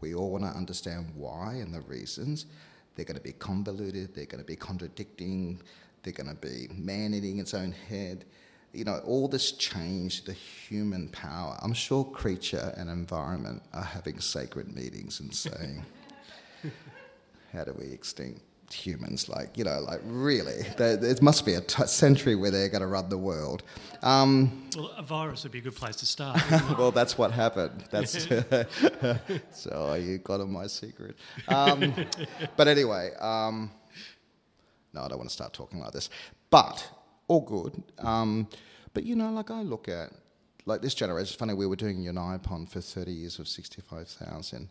[0.00, 2.46] We all want to understand why and the reasons.
[2.94, 5.60] They're going to be convoluted, they're going to be contradicting,
[6.02, 8.24] they're going to be man eating its own head.
[8.72, 11.58] You know, all this change, the human power.
[11.62, 15.84] I'm sure creature and environment are having sacred meetings and saying,
[17.52, 18.42] how do we extinct
[18.72, 19.28] humans?
[19.28, 22.80] Like, you know, like really, there, there must be a t- century where they're going
[22.80, 23.62] to run the world.
[24.02, 26.40] Um, Well, a virus would be a good place to start.
[26.78, 27.84] well, that's what happened.
[27.90, 28.26] That's
[29.52, 31.16] so you got on my secret.
[31.48, 31.94] Um,
[32.56, 33.70] but anyway, um,
[34.92, 36.10] no, I don't want to start talking like this.
[36.50, 36.88] But
[37.28, 37.82] all good.
[37.98, 38.48] Um,
[38.92, 40.10] but you know, like I look at
[40.66, 41.22] like this generation.
[41.22, 41.54] It's funny.
[41.54, 44.68] We were doing Unaipon for thirty years of sixty-five thousand,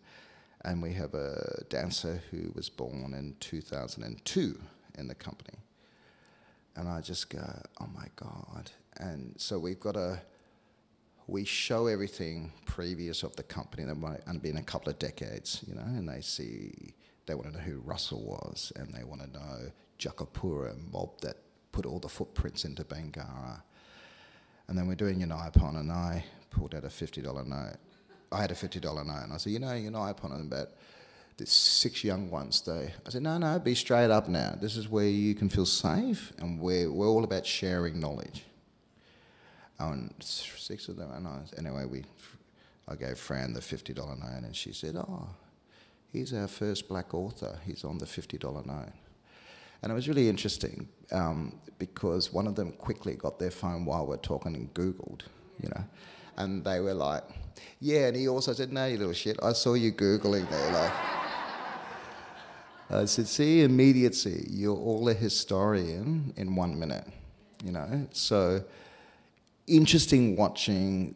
[0.65, 4.59] and we have a dancer who was born in two thousand and two
[4.97, 5.59] in the company.
[6.75, 8.71] And I just go, oh my god!
[8.97, 10.21] And so we've got a
[11.27, 15.63] we show everything previous of the company that might and been a couple of decades,
[15.67, 16.93] you know, and they see
[17.25, 21.37] they want to know who Russell was and they want to know Djakapurra mob that
[21.71, 23.61] put all the footprints into Bangarra.
[24.67, 27.77] And then we're doing Unaipon and I pulled out a fifty dollar note.
[28.33, 30.69] I had a fifty dollar note and I said, you know, Unaipon and about
[31.37, 34.55] there's six young ones they I said, No, no, be straight up now.
[34.59, 38.43] This is where you can feel safe and we're we're all about sharing knowledge
[39.79, 41.11] and six of them.
[41.11, 42.03] And I, anyway, we,
[42.87, 45.29] I gave Fran the fifty dollar note, and she said, "Oh,
[46.11, 47.59] he's our first black author.
[47.65, 48.93] He's on the fifty dollar note."
[49.81, 54.07] And it was really interesting um, because one of them quickly got their phone while
[54.07, 55.23] we're talking and Googled,
[55.61, 55.83] you know,
[56.37, 57.23] and they were like,
[57.79, 59.37] "Yeah." And he also said, "No, you little shit.
[59.41, 60.91] I saw you googling there." Like,
[62.89, 64.47] I said, "See, immediacy.
[64.49, 67.07] You're all a historian in one minute."
[67.63, 68.63] You know, so
[69.67, 71.15] interesting watching.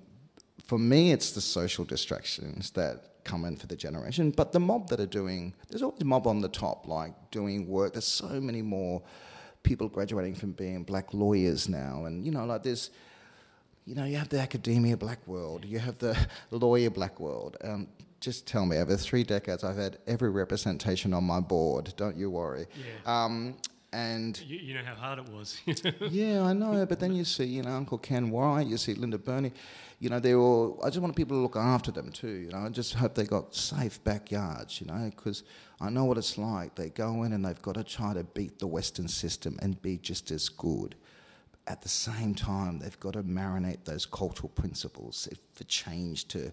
[0.65, 4.88] For me, it's the social distractions that come in for the generation, but the mob
[4.89, 5.53] that are doing.
[5.69, 7.93] There's always mob on the top, like doing work.
[7.93, 9.01] There's so many more
[9.63, 12.89] people graduating from being black lawyers now, and you know, like there's,
[13.88, 16.15] you know, you have the academia black world, you have the
[16.51, 17.55] lawyer black world.
[17.63, 17.88] Um,
[18.19, 21.93] just tell me, over three decades, I've had every representation on my board.
[21.95, 22.65] Don't you worry.
[22.75, 23.23] Yeah.
[23.23, 23.55] Um,
[23.93, 25.61] and You, you know how hard it was.
[26.11, 26.85] yeah, I know.
[26.85, 29.53] But then you see, you know, Uncle Ken Wyatt, you see Linda Burney.
[29.99, 30.81] You know, they're all.
[30.83, 32.27] I just want people to look after them too.
[32.27, 34.81] You know, I just hope they got safe backyards.
[34.81, 35.43] You know, because
[35.79, 36.75] I know what it's like.
[36.75, 39.97] They go in and they've got to try to beat the Western system and be
[39.97, 40.95] just as good.
[41.68, 46.51] At the same time, they've got to marinate those cultural principles for change to,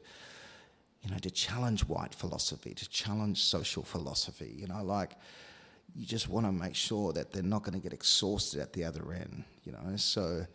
[1.02, 4.54] you know, to challenge white philosophy, to challenge social philosophy.
[4.56, 5.16] You know, like
[5.94, 8.84] you just want to make sure that they're not going to get exhausted at the
[8.84, 9.96] other end, you know.
[9.96, 10.46] So,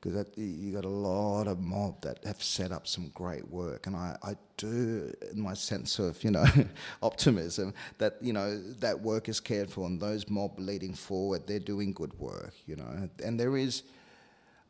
[0.00, 3.96] because you got a lot of mob that have set up some great work, and
[3.96, 6.44] I, I do, in my sense of you know
[7.02, 11.58] optimism, that you know that work is cared for, and those mob leading forward, they're
[11.58, 13.08] doing good work, you know.
[13.24, 13.82] And there is,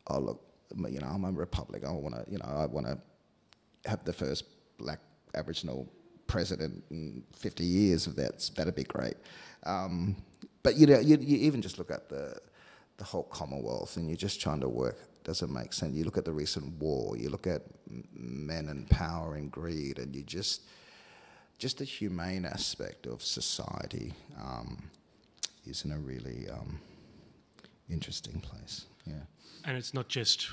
[0.07, 0.43] oh look,
[0.89, 1.85] you know, I'm a republic.
[1.85, 2.99] I want to, you know, I want to
[3.89, 4.45] have the first
[4.79, 5.01] black
[5.35, 5.91] Aboriginal
[6.27, 8.51] president in 50 years of that.
[8.57, 9.15] That'd be great.
[9.65, 10.17] Um,
[10.63, 12.39] but you know, you, you even just look at the
[12.99, 14.99] the whole Commonwealth, and you're just trying to work.
[15.29, 15.95] Does it make sense?
[15.95, 17.15] You look at the recent war.
[17.15, 17.61] You look at
[18.15, 20.63] men and power and greed, and you just
[21.59, 24.89] just the humane aspect of society um,
[25.67, 26.81] is in a really um,
[27.91, 28.87] interesting place.
[29.05, 29.25] Yeah.
[29.67, 30.49] and it's not just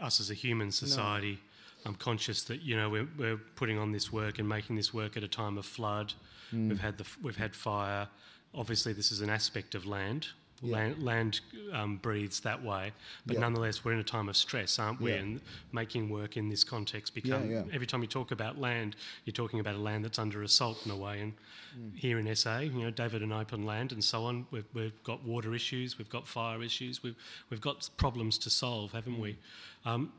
[0.00, 1.40] us as a human society.
[1.84, 5.16] I'm conscious that you know we're, we're putting on this work and making this work
[5.16, 6.14] at a time of flood.
[6.54, 6.68] Mm.
[6.68, 8.06] We've had the we've had fire.
[8.54, 10.28] Obviously, this is an aspect of land.
[10.62, 10.76] Yeah.
[10.76, 11.40] Land, land
[11.72, 12.92] um, breathes that way,
[13.24, 13.40] but Yeah.
[13.40, 15.12] nonetheless, we're in a time of stress, aren't we?
[15.12, 15.18] Yeah.
[15.20, 15.40] And
[15.72, 18.94] making work in this context become every time you talk about land,
[19.24, 21.20] you're talking about a land that's under assault in a way.
[21.22, 21.32] And
[21.78, 21.96] Mm.
[21.96, 25.22] here in SA, you know, David and open land and so on, we've, we've got
[25.24, 27.16] water issues, we've got fire issues, we've
[27.48, 29.38] we've got problems to solve, haven't we?
[29.86, 29.90] Mm.
[29.90, 30.12] Um,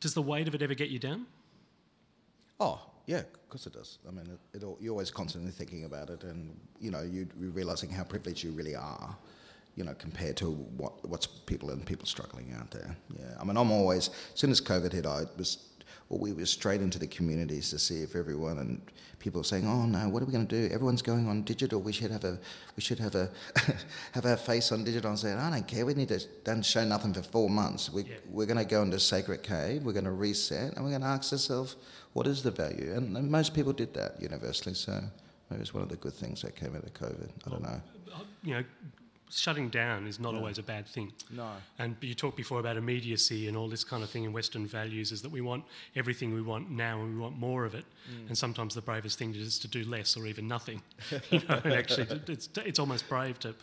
[0.00, 1.26] does the weight of it ever get you down?
[2.58, 3.98] Oh, yeah, of course it does.
[4.08, 7.28] I mean, it, it all, you're always constantly thinking about it, and you know, you,
[7.38, 9.16] you're realizing how privileged you really are,
[9.76, 12.96] you know, compared to what what's people and people struggling out there.
[13.18, 15.70] Yeah, I mean, I'm always as soon as COVID hit, I was.
[16.10, 18.82] Well, we were straight into the communities to see if everyone and
[19.18, 20.72] people were saying, "Oh no, what are we going to do?
[20.72, 21.80] Everyone's going on digital.
[21.80, 22.38] We should have a,
[22.76, 23.30] we should have a,
[24.12, 25.86] have our face on digital." And saying, "I don't care.
[25.86, 27.90] We need to don't show nothing for four months.
[27.90, 28.16] We, Yeah.
[28.30, 29.82] We're going to go into sacred cave.
[29.84, 31.76] We're going to reset, and we're going to ask ourselves,
[32.12, 32.92] what is the value?
[32.94, 34.74] And, and most people did that universally.
[34.74, 35.00] So
[35.50, 37.30] maybe it's one of the good things that came out of COVID.
[37.46, 37.80] I don't know.
[38.42, 38.64] You know,
[39.40, 41.12] shutting down is not always a bad thing.
[41.30, 41.48] No.
[41.78, 45.12] And you talked before about immediacy and all this kind of thing in Western values
[45.12, 45.64] is that we want
[45.96, 47.84] everything we want now and we want more of it.
[48.10, 48.28] Mm.
[48.28, 50.82] And sometimes the bravest thing is to do less or even nothing.
[51.30, 53.54] you know, and actually, it's, it's almost brave to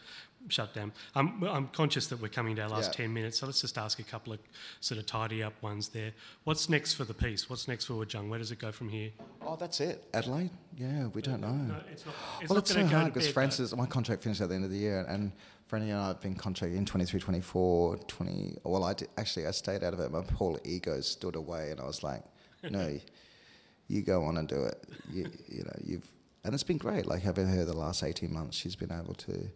[0.47, 0.91] shut down.
[1.15, 3.05] I'm, I'm conscious that we're coming to our last Yeah.
[3.05, 4.39] 10 minutes, so let's just ask a couple of
[4.79, 6.11] sort of tidy up ones there.
[6.43, 7.49] What's next for the piece?
[7.49, 8.29] What's next for Wudjang?
[8.29, 9.11] Where does it go from here?
[9.41, 10.03] Oh, that's it.
[10.13, 10.51] Adelaide?
[10.77, 11.51] Yeah, we don't know.
[11.51, 12.15] No, it's not.
[12.41, 14.49] It's well, not it's going so to go hard because Frances, my contract finished at
[14.49, 15.31] the end of the year, and
[15.69, 18.57] Franny and I have been contracted in 23, 24, 20.
[18.63, 20.11] Well, I did, actually I stayed out of it.
[20.11, 22.23] My whole ego stood away, and I was like,
[22.69, 22.99] no,
[23.87, 24.83] you go on and do it.
[25.11, 26.11] You, you know, you've
[26.43, 27.05] and it's been great.
[27.05, 29.49] Like having her the last 18 months, she's been able to,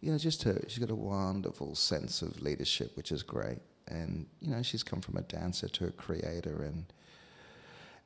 [0.00, 0.60] you know, just her.
[0.68, 3.58] She's got a wonderful sense of leadership, which is great.
[3.88, 6.84] And you know, she's come from a dancer to a creator, and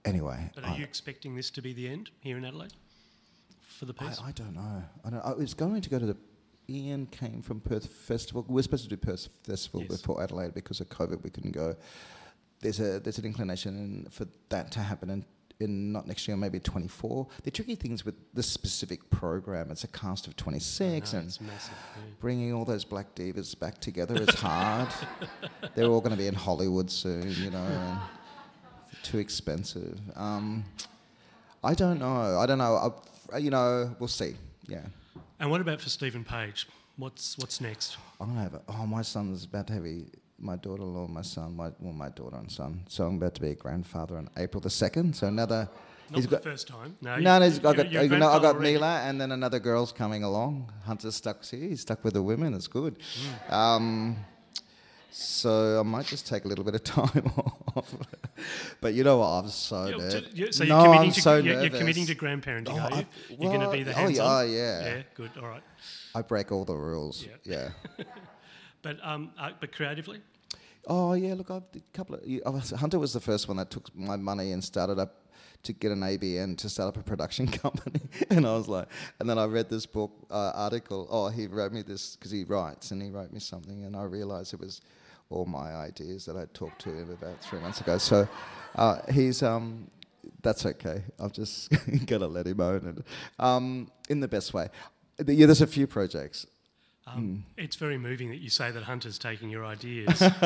[0.05, 0.51] anyway.
[0.55, 2.73] But are I- you expecting this to be the end here in Adelaide
[3.61, 4.21] for the piece?
[4.21, 4.83] I, I don't know.
[5.05, 5.21] I don't.
[5.25, 6.17] I was going to go to the.
[6.69, 8.45] Ian came from Perth Festival.
[8.49, 10.01] We were supposed to do Perth Festival Yes.
[10.01, 11.23] before Adelaide because of COVID.
[11.23, 11.75] We couldn't go.
[12.61, 15.25] There's a there's an inclination for that to happen in,
[15.63, 17.27] in not next year, maybe 24.
[17.45, 21.41] The tricky things with this specific program, it's a cast of 26, No, and it's
[21.41, 21.75] massive.
[21.97, 22.03] yeah.
[22.21, 24.89] bringing all those black divas back together is hard.
[25.75, 27.99] They're all going to be in Hollywood soon, you know.
[29.03, 29.99] too expensive.
[30.17, 30.65] Um,
[31.65, 32.39] I don't know.
[32.39, 32.95] I don't know.
[33.33, 34.35] I, you know, we'll see.
[34.69, 34.83] Yeah.
[35.41, 36.69] And what about for Stephen Page?
[36.97, 37.97] What's what's next?
[38.21, 38.55] I don't have.
[38.55, 40.03] A, oh, my son's about to have a,
[40.43, 42.83] my daughter-in-law, my son, my well, my daughter and son.
[42.89, 45.15] So I'm about to be a grandfather on April the second.
[45.17, 45.69] So another.
[46.11, 46.97] Not he's for got the first time.
[47.01, 48.73] No, no, no, he's, I you're- got, you're a you know, I got already.
[48.73, 50.71] Mila, and then another girl's coming along.
[50.85, 51.43] Hunter's stuck.
[51.45, 52.53] See, he's stuck with the women.
[52.55, 52.99] It's good.
[53.49, 53.53] Mm.
[53.53, 54.17] Um,
[55.11, 57.31] so I might just take a little bit of time
[57.77, 57.95] off.
[58.81, 59.27] but you know what?
[59.29, 60.15] I'm so nervous.
[60.15, 61.71] to- you- so you're committing I'm to so you're, nervous.
[61.71, 62.97] you're committing to grandparenting, Oh, are you?
[62.97, 64.43] I- you're going to be the oh, hands-on?
[64.43, 64.85] oh, yeah.
[64.85, 65.31] Yeah, good.
[65.41, 65.63] All right.
[66.15, 67.25] I break all the rules.
[67.45, 67.71] Yeah.
[67.99, 68.05] Yeah.
[68.83, 70.21] But um, uh, but creatively,
[70.87, 72.71] Oh yeah, look, I've a couple of.
[72.71, 75.15] Hunter was the first one that took my money and started up
[75.63, 78.01] to get an ABN to start up a production company.
[78.31, 78.89] and I was like,
[79.21, 81.07] and then I read this book uh, article.
[81.09, 84.03] Oh, he wrote me this because he writes, and he wrote me something, and I
[84.03, 84.81] realised it was
[85.31, 87.99] all my ideas that I talked to him about three months ago.
[87.99, 88.29] So
[88.75, 89.89] uh, he's um,
[90.43, 91.05] that's okay.
[91.21, 91.71] I've just
[92.07, 93.05] got to let him own it
[93.43, 94.69] um, in the best way.
[95.25, 96.47] Yeah, there's a few projects.
[97.05, 97.63] Um, mm.
[97.65, 100.21] It's very moving that you say that Hunter's taking your ideas.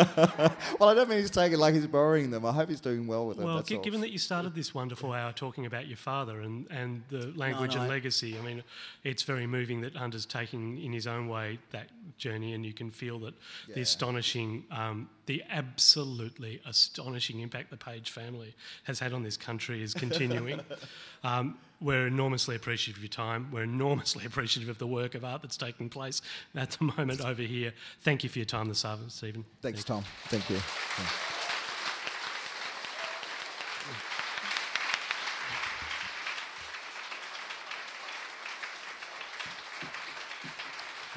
[0.80, 2.46] well, I don't mean he's taking like he's borrowing them.
[2.46, 3.46] I hope he's doing well with them.
[3.46, 7.02] Well, g- given that you started this wonderful hour talking about your father and, and
[7.10, 8.62] the language no, no, and I legacy, I mean,
[9.04, 12.90] it's very moving that Hunter's taking in his own way that journey, and you can
[12.90, 13.34] feel that
[13.68, 13.74] yeah.
[13.74, 18.54] the astonishing, um, the absolutely astonishing impact the Page family
[18.84, 20.60] has had on this country is continuing.
[21.22, 23.48] um, we're enormously appreciative of your time.
[23.52, 26.22] We're enormously appreciative of the work of art that's taking place
[26.54, 27.72] at the moment over here.
[28.00, 29.44] Thank you for your time this afternoon, Stephen.
[29.62, 30.04] Thanks, Thank Tom.
[30.28, 30.58] Thank you.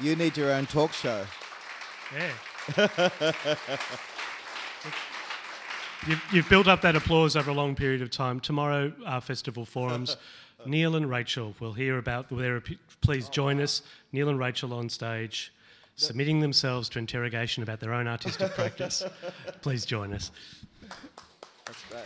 [0.02, 1.26] You need your own talk show.
[2.14, 2.30] Yeah.
[6.06, 8.40] You've, you've, built up that applause over a long period of time.
[8.40, 10.16] Tomorrow, our festival forums,
[10.66, 12.62] Neil and Rachel will hear about their.
[13.00, 13.82] Please join us.
[14.12, 15.52] Neil and Rachel on stage,
[15.96, 19.02] submitting themselves to interrogation about their own artistic practice.
[19.62, 20.30] Please join us.
[21.66, 22.04] That's great.